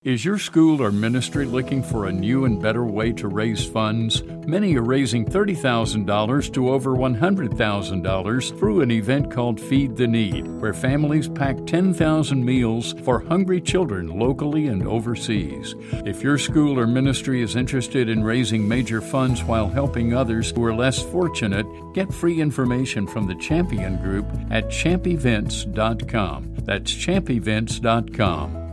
Is 0.07 0.25
your 0.25 0.39
school 0.39 0.81
or 0.81 0.93
ministry 0.93 1.47
looking 1.47 1.83
for 1.83 2.07
a 2.07 2.13
new 2.13 2.45
and 2.45 2.63
better 2.63 2.85
way 2.85 3.11
to 3.15 3.27
raise 3.27 3.67
funds? 3.67 4.23
Many 4.23 4.77
are 4.77 4.83
raising 4.83 5.25
$30,000 5.25 6.55
to 6.55 6.71
over 6.71 6.93
$100,000 6.93 8.57
through 8.57 8.83
an 8.83 8.93
event 8.93 9.33
called 9.33 9.61
Feed 9.61 9.97
the 9.97 10.07
Need, 10.07 10.47
where 10.61 10.73
families 10.73 11.29
pack 11.29 11.57
10,000 11.67 12.45
meals 12.45 12.95
for 13.03 13.19
hungry 13.19 13.61
children 13.61 14.17
locally 14.17 14.69
and 14.69 14.87
overseas. 14.87 15.75
If 16.05 16.23
your 16.23 16.39
school 16.39 16.79
or 16.79 16.87
ministry 16.87 17.43
is 17.43 17.57
interested 17.57 18.09
in 18.09 18.23
raising 18.23 18.69
major 18.69 19.01
funds 19.01 19.43
while 19.43 19.67
helping 19.69 20.15
others 20.15 20.53
who 20.53 20.65
are 20.65 20.73
less 20.73 21.03
fortunate, 21.03 21.67
get 21.95 22.15
free 22.15 22.41
information 22.41 23.09
from 23.09 23.27
the 23.27 23.35
Champion 23.35 24.01
Group 24.01 24.27
at 24.53 24.71
champevents.com. 24.71 26.55
That's 26.59 26.93
champevents.com. 26.93 28.66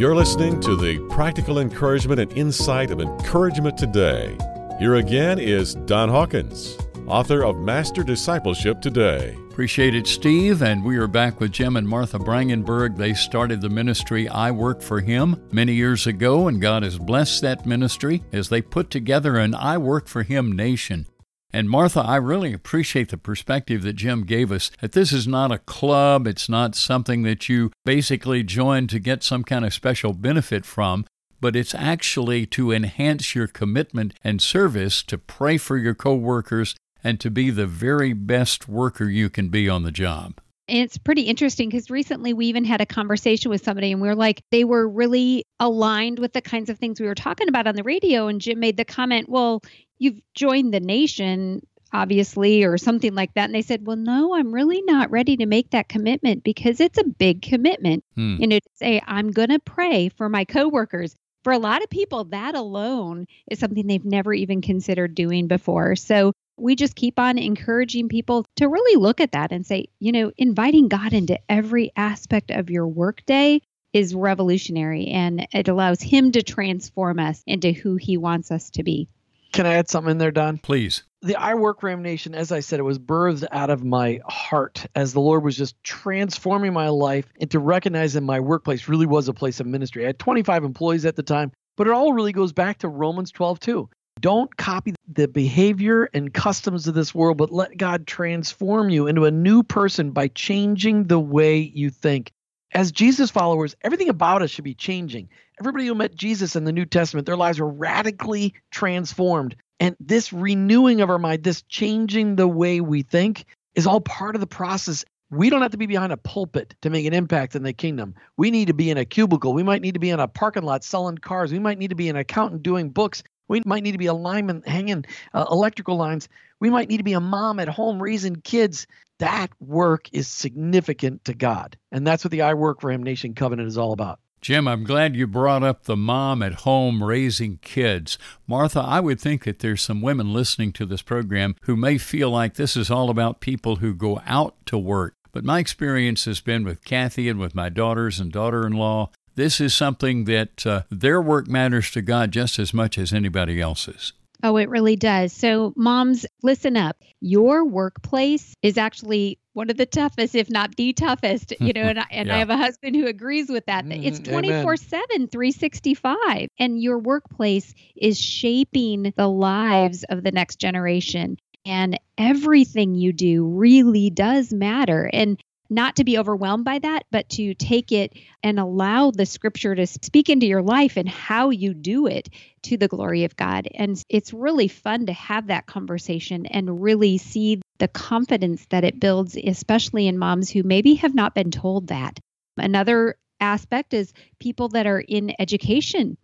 You're 0.00 0.16
listening 0.16 0.62
to 0.62 0.76
the 0.76 0.98
practical 1.10 1.58
encouragement 1.58 2.20
and 2.20 2.32
insight 2.32 2.90
of 2.90 3.02
Encouragement 3.02 3.76
Today. 3.76 4.34
Here 4.78 4.94
again 4.94 5.38
is 5.38 5.74
Don 5.74 6.08
Hawkins, 6.08 6.78
author 7.06 7.44
of 7.44 7.58
Master 7.58 8.02
Discipleship 8.02 8.80
Today. 8.80 9.36
Appreciate 9.50 9.94
it, 9.94 10.06
Steve. 10.06 10.62
And 10.62 10.82
we 10.82 10.96
are 10.96 11.06
back 11.06 11.38
with 11.38 11.52
Jim 11.52 11.76
and 11.76 11.86
Martha 11.86 12.18
Brangenberg. 12.18 12.96
They 12.96 13.12
started 13.12 13.60
the 13.60 13.68
ministry 13.68 14.26
I 14.26 14.50
Work 14.52 14.80
for 14.80 15.00
Him 15.00 15.38
many 15.52 15.74
years 15.74 16.06
ago, 16.06 16.48
and 16.48 16.62
God 16.62 16.82
has 16.82 16.96
blessed 16.96 17.42
that 17.42 17.66
ministry 17.66 18.24
as 18.32 18.48
they 18.48 18.62
put 18.62 18.88
together 18.88 19.36
an 19.36 19.54
I 19.54 19.76
Work 19.76 20.08
for 20.08 20.22
Him 20.22 20.52
nation. 20.52 21.08
And 21.52 21.68
Martha, 21.68 22.00
I 22.00 22.16
really 22.16 22.52
appreciate 22.52 23.08
the 23.08 23.16
perspective 23.16 23.82
that 23.82 23.94
Jim 23.94 24.24
gave 24.24 24.52
us 24.52 24.70
that 24.80 24.92
this 24.92 25.12
is 25.12 25.26
not 25.26 25.50
a 25.50 25.58
club, 25.58 26.26
it's 26.26 26.48
not 26.48 26.74
something 26.74 27.22
that 27.22 27.48
you 27.48 27.72
basically 27.84 28.42
join 28.42 28.86
to 28.88 28.98
get 29.00 29.24
some 29.24 29.42
kind 29.42 29.64
of 29.64 29.74
special 29.74 30.12
benefit 30.12 30.64
from, 30.64 31.04
but 31.40 31.56
it's 31.56 31.74
actually 31.74 32.46
to 32.46 32.70
enhance 32.70 33.34
your 33.34 33.48
commitment 33.48 34.14
and 34.22 34.40
service 34.40 35.02
to 35.04 35.18
pray 35.18 35.56
for 35.56 35.76
your 35.76 35.94
coworkers 35.94 36.76
and 37.02 37.18
to 37.18 37.30
be 37.30 37.50
the 37.50 37.66
very 37.66 38.12
best 38.12 38.68
worker 38.68 39.06
you 39.06 39.30
can 39.30 39.48
be 39.48 39.68
on 39.68 39.82
the 39.82 39.92
job. 39.92 40.40
It's 40.68 40.98
pretty 40.98 41.22
interesting 41.22 41.68
because 41.68 41.90
recently 41.90 42.32
we 42.32 42.46
even 42.46 42.64
had 42.64 42.80
a 42.80 42.86
conversation 42.86 43.50
with 43.50 43.64
somebody 43.64 43.90
and 43.90 44.00
we 44.00 44.06
were 44.06 44.14
like, 44.14 44.42
they 44.52 44.62
were 44.62 44.88
really 44.88 45.44
aligned 45.58 46.20
with 46.20 46.32
the 46.32 46.40
kinds 46.40 46.70
of 46.70 46.78
things 46.78 47.00
we 47.00 47.08
were 47.08 47.14
talking 47.16 47.48
about 47.48 47.66
on 47.66 47.74
the 47.74 47.82
radio. 47.82 48.28
And 48.28 48.40
Jim 48.40 48.60
made 48.60 48.76
the 48.76 48.84
comment, 48.84 49.28
well, 49.28 49.62
you've 50.00 50.20
joined 50.34 50.74
the 50.74 50.80
nation, 50.80 51.64
obviously, 51.92 52.64
or 52.64 52.76
something 52.76 53.14
like 53.14 53.34
that. 53.34 53.44
And 53.44 53.54
they 53.54 53.62
said, 53.62 53.86
well, 53.86 53.96
no, 53.96 54.34
I'm 54.34 54.52
really 54.52 54.82
not 54.82 55.12
ready 55.12 55.36
to 55.36 55.46
make 55.46 55.70
that 55.70 55.88
commitment 55.88 56.42
because 56.42 56.80
it's 56.80 56.98
a 56.98 57.04
big 57.04 57.42
commitment. 57.42 58.04
Hmm. 58.16 58.36
You 58.40 58.48
know, 58.48 58.58
to 58.58 58.68
say, 58.74 59.00
I'm 59.06 59.30
going 59.30 59.50
to 59.50 59.60
pray 59.60 60.08
for 60.08 60.28
my 60.28 60.44
coworkers 60.44 61.14
for 61.44 61.52
a 61.52 61.58
lot 61.58 61.82
of 61.82 61.88
people, 61.88 62.24
that 62.24 62.54
alone 62.54 63.26
is 63.50 63.58
something 63.58 63.86
they've 63.86 64.04
never 64.04 64.32
even 64.32 64.60
considered 64.60 65.14
doing 65.14 65.46
before. 65.46 65.96
So 65.96 66.32
we 66.58 66.76
just 66.76 66.94
keep 66.94 67.18
on 67.18 67.38
encouraging 67.38 68.08
people 68.08 68.44
to 68.56 68.68
really 68.68 69.00
look 69.00 69.20
at 69.20 69.32
that 69.32 69.52
and 69.52 69.64
say, 69.64 69.86
you 69.98 70.12
know, 70.12 70.32
inviting 70.36 70.88
God 70.88 71.12
into 71.12 71.38
every 71.48 71.92
aspect 71.96 72.50
of 72.50 72.68
your 72.68 72.86
workday 72.86 73.60
is 73.92 74.14
revolutionary 74.14 75.06
and 75.06 75.46
it 75.52 75.68
allows 75.68 76.02
Him 76.02 76.32
to 76.32 76.42
transform 76.42 77.18
us 77.18 77.42
into 77.46 77.72
who 77.72 77.96
He 77.96 78.18
wants 78.18 78.50
us 78.50 78.70
to 78.70 78.82
be. 78.82 79.08
Can 79.52 79.66
I 79.66 79.74
add 79.74 79.88
something 79.88 80.12
in 80.12 80.18
there, 80.18 80.30
Don? 80.30 80.58
Please. 80.58 81.02
The 81.22 81.36
I 81.36 81.54
Work 81.54 81.82
Him 81.82 82.02
Nation, 82.02 82.34
as 82.34 82.50
I 82.50 82.60
said, 82.60 82.80
it 82.80 82.84
was 82.84 82.98
birthed 82.98 83.46
out 83.52 83.68
of 83.68 83.84
my 83.84 84.20
heart 84.26 84.86
as 84.94 85.12
the 85.12 85.20
Lord 85.20 85.44
was 85.44 85.56
just 85.56 85.82
transforming 85.82 86.72
my 86.72 86.88
life 86.88 87.26
into 87.36 87.58
recognizing 87.58 88.24
my 88.24 88.40
workplace 88.40 88.88
really 88.88 89.06
was 89.06 89.28
a 89.28 89.34
place 89.34 89.60
of 89.60 89.66
ministry. 89.66 90.04
I 90.04 90.08
had 90.08 90.18
25 90.18 90.64
employees 90.64 91.04
at 91.04 91.16
the 91.16 91.22
time, 91.22 91.52
but 91.76 91.86
it 91.86 91.92
all 91.92 92.14
really 92.14 92.32
goes 92.32 92.52
back 92.52 92.78
to 92.78 92.88
Romans 92.88 93.30
12 93.32 93.60
2. 93.60 93.90
Don't 94.20 94.54
copy 94.56 94.94
the 95.08 95.28
behavior 95.28 96.08
and 96.14 96.32
customs 96.32 96.86
of 96.86 96.94
this 96.94 97.14
world, 97.14 97.36
but 97.36 97.52
let 97.52 97.76
God 97.76 98.06
transform 98.06 98.88
you 98.88 99.06
into 99.06 99.24
a 99.24 99.30
new 99.30 99.62
person 99.62 100.12
by 100.12 100.28
changing 100.28 101.04
the 101.04 101.20
way 101.20 101.58
you 101.58 101.90
think. 101.90 102.32
As 102.72 102.92
Jesus 102.92 103.30
followers, 103.30 103.74
everything 103.82 104.08
about 104.08 104.42
us 104.42 104.50
should 104.50 104.64
be 104.64 104.74
changing. 104.74 105.28
Everybody 105.58 105.86
who 105.86 105.94
met 105.94 106.14
Jesus 106.14 106.54
in 106.54 106.64
the 106.64 106.72
New 106.72 106.86
Testament, 106.86 107.26
their 107.26 107.36
lives 107.36 107.58
were 107.58 107.68
radically 107.68 108.54
transformed. 108.70 109.56
And 109.80 109.96
this 109.98 110.32
renewing 110.32 111.00
of 111.00 111.10
our 111.10 111.18
mind, 111.18 111.42
this 111.42 111.62
changing 111.62 112.36
the 112.36 112.46
way 112.46 112.80
we 112.80 113.02
think, 113.02 113.44
is 113.74 113.86
all 113.86 114.00
part 114.00 114.36
of 114.36 114.40
the 114.40 114.46
process. 114.46 115.04
We 115.30 115.50
don't 115.50 115.62
have 115.62 115.72
to 115.72 115.78
be 115.78 115.86
behind 115.86 116.12
a 116.12 116.16
pulpit 116.16 116.74
to 116.82 116.90
make 116.90 117.06
an 117.06 117.14
impact 117.14 117.56
in 117.56 117.62
the 117.62 117.72
kingdom. 117.72 118.14
We 118.36 118.50
need 118.50 118.66
to 118.66 118.74
be 118.74 118.90
in 118.90 118.98
a 118.98 119.04
cubicle. 119.04 119.52
We 119.52 119.62
might 119.62 119.82
need 119.82 119.94
to 119.94 120.00
be 120.00 120.10
in 120.10 120.20
a 120.20 120.28
parking 120.28 120.64
lot 120.64 120.84
selling 120.84 121.18
cars. 121.18 121.52
We 121.52 121.58
might 121.58 121.78
need 121.78 121.90
to 121.90 121.96
be 121.96 122.08
an 122.08 122.16
accountant 122.16 122.62
doing 122.62 122.90
books. 122.90 123.22
We 123.50 123.60
might 123.66 123.82
need 123.82 123.92
to 123.92 123.98
be 123.98 124.06
a 124.06 124.14
lineman 124.14 124.62
hanging 124.64 125.04
uh, 125.34 125.44
electrical 125.50 125.96
lines. 125.96 126.28
We 126.60 126.70
might 126.70 126.88
need 126.88 126.98
to 126.98 127.02
be 127.02 127.14
a 127.14 127.20
mom 127.20 127.58
at 127.58 127.68
home 127.68 128.00
raising 128.00 128.36
kids. 128.36 128.86
That 129.18 129.50
work 129.58 130.08
is 130.12 130.28
significant 130.28 131.24
to 131.24 131.34
God. 131.34 131.76
And 131.90 132.06
that's 132.06 132.22
what 132.22 132.30
the 132.30 132.42
I 132.42 132.54
Work 132.54 132.80
for 132.80 132.92
Him 132.92 133.02
Nation 133.02 133.34
Covenant 133.34 133.66
is 133.66 133.76
all 133.76 133.92
about. 133.92 134.20
Jim, 134.40 134.68
I'm 134.68 134.84
glad 134.84 135.16
you 135.16 135.26
brought 135.26 135.64
up 135.64 135.82
the 135.82 135.96
mom 135.96 136.44
at 136.44 136.54
home 136.54 137.02
raising 137.02 137.58
kids. 137.58 138.18
Martha, 138.46 138.80
I 138.80 139.00
would 139.00 139.20
think 139.20 139.42
that 139.42 139.58
there's 139.58 139.82
some 139.82 140.00
women 140.00 140.32
listening 140.32 140.72
to 140.74 140.86
this 140.86 141.02
program 141.02 141.56
who 141.62 141.76
may 141.76 141.98
feel 141.98 142.30
like 142.30 142.54
this 142.54 142.76
is 142.76 142.88
all 142.88 143.10
about 143.10 143.40
people 143.40 143.76
who 143.76 143.94
go 143.94 144.22
out 144.26 144.54
to 144.66 144.78
work. 144.78 145.16
But 145.32 145.44
my 145.44 145.58
experience 145.58 146.24
has 146.24 146.40
been 146.40 146.64
with 146.64 146.84
Kathy 146.84 147.28
and 147.28 147.40
with 147.40 147.54
my 147.54 147.68
daughters 147.68 148.20
and 148.20 148.30
daughter 148.30 148.64
in 148.64 148.74
law. 148.74 149.10
This 149.34 149.60
is 149.60 149.74
something 149.74 150.24
that 150.24 150.66
uh, 150.66 150.82
their 150.90 151.20
work 151.20 151.48
matters 151.48 151.90
to 151.92 152.02
God 152.02 152.32
just 152.32 152.58
as 152.58 152.74
much 152.74 152.98
as 152.98 153.12
anybody 153.12 153.60
else's. 153.60 154.12
Oh, 154.42 154.56
it 154.56 154.68
really 154.70 154.96
does. 154.96 155.32
So, 155.32 155.72
moms, 155.76 156.24
listen 156.42 156.76
up. 156.76 156.96
Your 157.20 157.64
workplace 157.64 158.54
is 158.62 158.78
actually 158.78 159.38
one 159.52 159.68
of 159.68 159.76
the 159.76 159.86
toughest, 159.86 160.34
if 160.34 160.48
not 160.48 160.76
the 160.76 160.92
toughest, 160.92 161.52
you 161.60 161.72
know, 161.72 161.82
and, 161.82 162.00
I, 162.00 162.06
and 162.10 162.28
yeah. 162.28 162.36
I 162.36 162.38
have 162.38 162.50
a 162.50 162.56
husband 162.56 162.96
who 162.96 163.06
agrees 163.06 163.48
with 163.48 163.66
that. 163.66 163.84
Mm, 163.84 164.04
it's 164.04 164.18
24 164.20 164.76
7, 164.76 165.28
365. 165.28 166.48
And 166.58 166.80
your 166.80 166.98
workplace 166.98 167.74
is 167.96 168.18
shaping 168.18 169.12
the 169.16 169.28
lives 169.28 170.04
of 170.04 170.22
the 170.22 170.32
next 170.32 170.56
generation. 170.56 171.36
And 171.66 172.00
everything 172.16 172.94
you 172.94 173.12
do 173.12 173.44
really 173.46 174.08
does 174.08 174.52
matter. 174.52 175.10
And 175.12 175.38
not 175.70 175.96
to 175.96 176.04
be 176.04 176.18
overwhelmed 176.18 176.64
by 176.64 176.80
that, 176.80 177.04
but 177.10 177.28
to 177.30 177.54
take 177.54 177.92
it 177.92 178.12
and 178.42 178.58
allow 178.58 179.12
the 179.12 179.24
scripture 179.24 179.74
to 179.74 179.86
speak 179.86 180.28
into 180.28 180.46
your 180.46 180.62
life 180.62 180.96
and 180.96 181.08
how 181.08 181.50
you 181.50 181.72
do 181.72 182.08
it 182.08 182.28
to 182.62 182.76
the 182.76 182.88
glory 182.88 183.24
of 183.24 183.36
God. 183.36 183.68
And 183.72 184.02
it's 184.08 184.32
really 184.32 184.68
fun 184.68 185.06
to 185.06 185.12
have 185.12 185.46
that 185.46 185.66
conversation 185.66 186.46
and 186.46 186.82
really 186.82 187.18
see 187.18 187.62
the 187.78 187.88
confidence 187.88 188.66
that 188.70 188.84
it 188.84 189.00
builds, 189.00 189.36
especially 189.36 190.08
in 190.08 190.18
moms 190.18 190.50
who 190.50 190.64
maybe 190.64 190.94
have 190.96 191.14
not 191.14 191.34
been 191.34 191.52
told 191.52 191.86
that. 191.88 192.18
Another 192.56 193.16
aspect 193.40 193.94
is 193.94 194.12
people 194.38 194.68
that 194.70 194.86
are 194.86 195.00
in 195.00 195.32
education. 195.38 196.18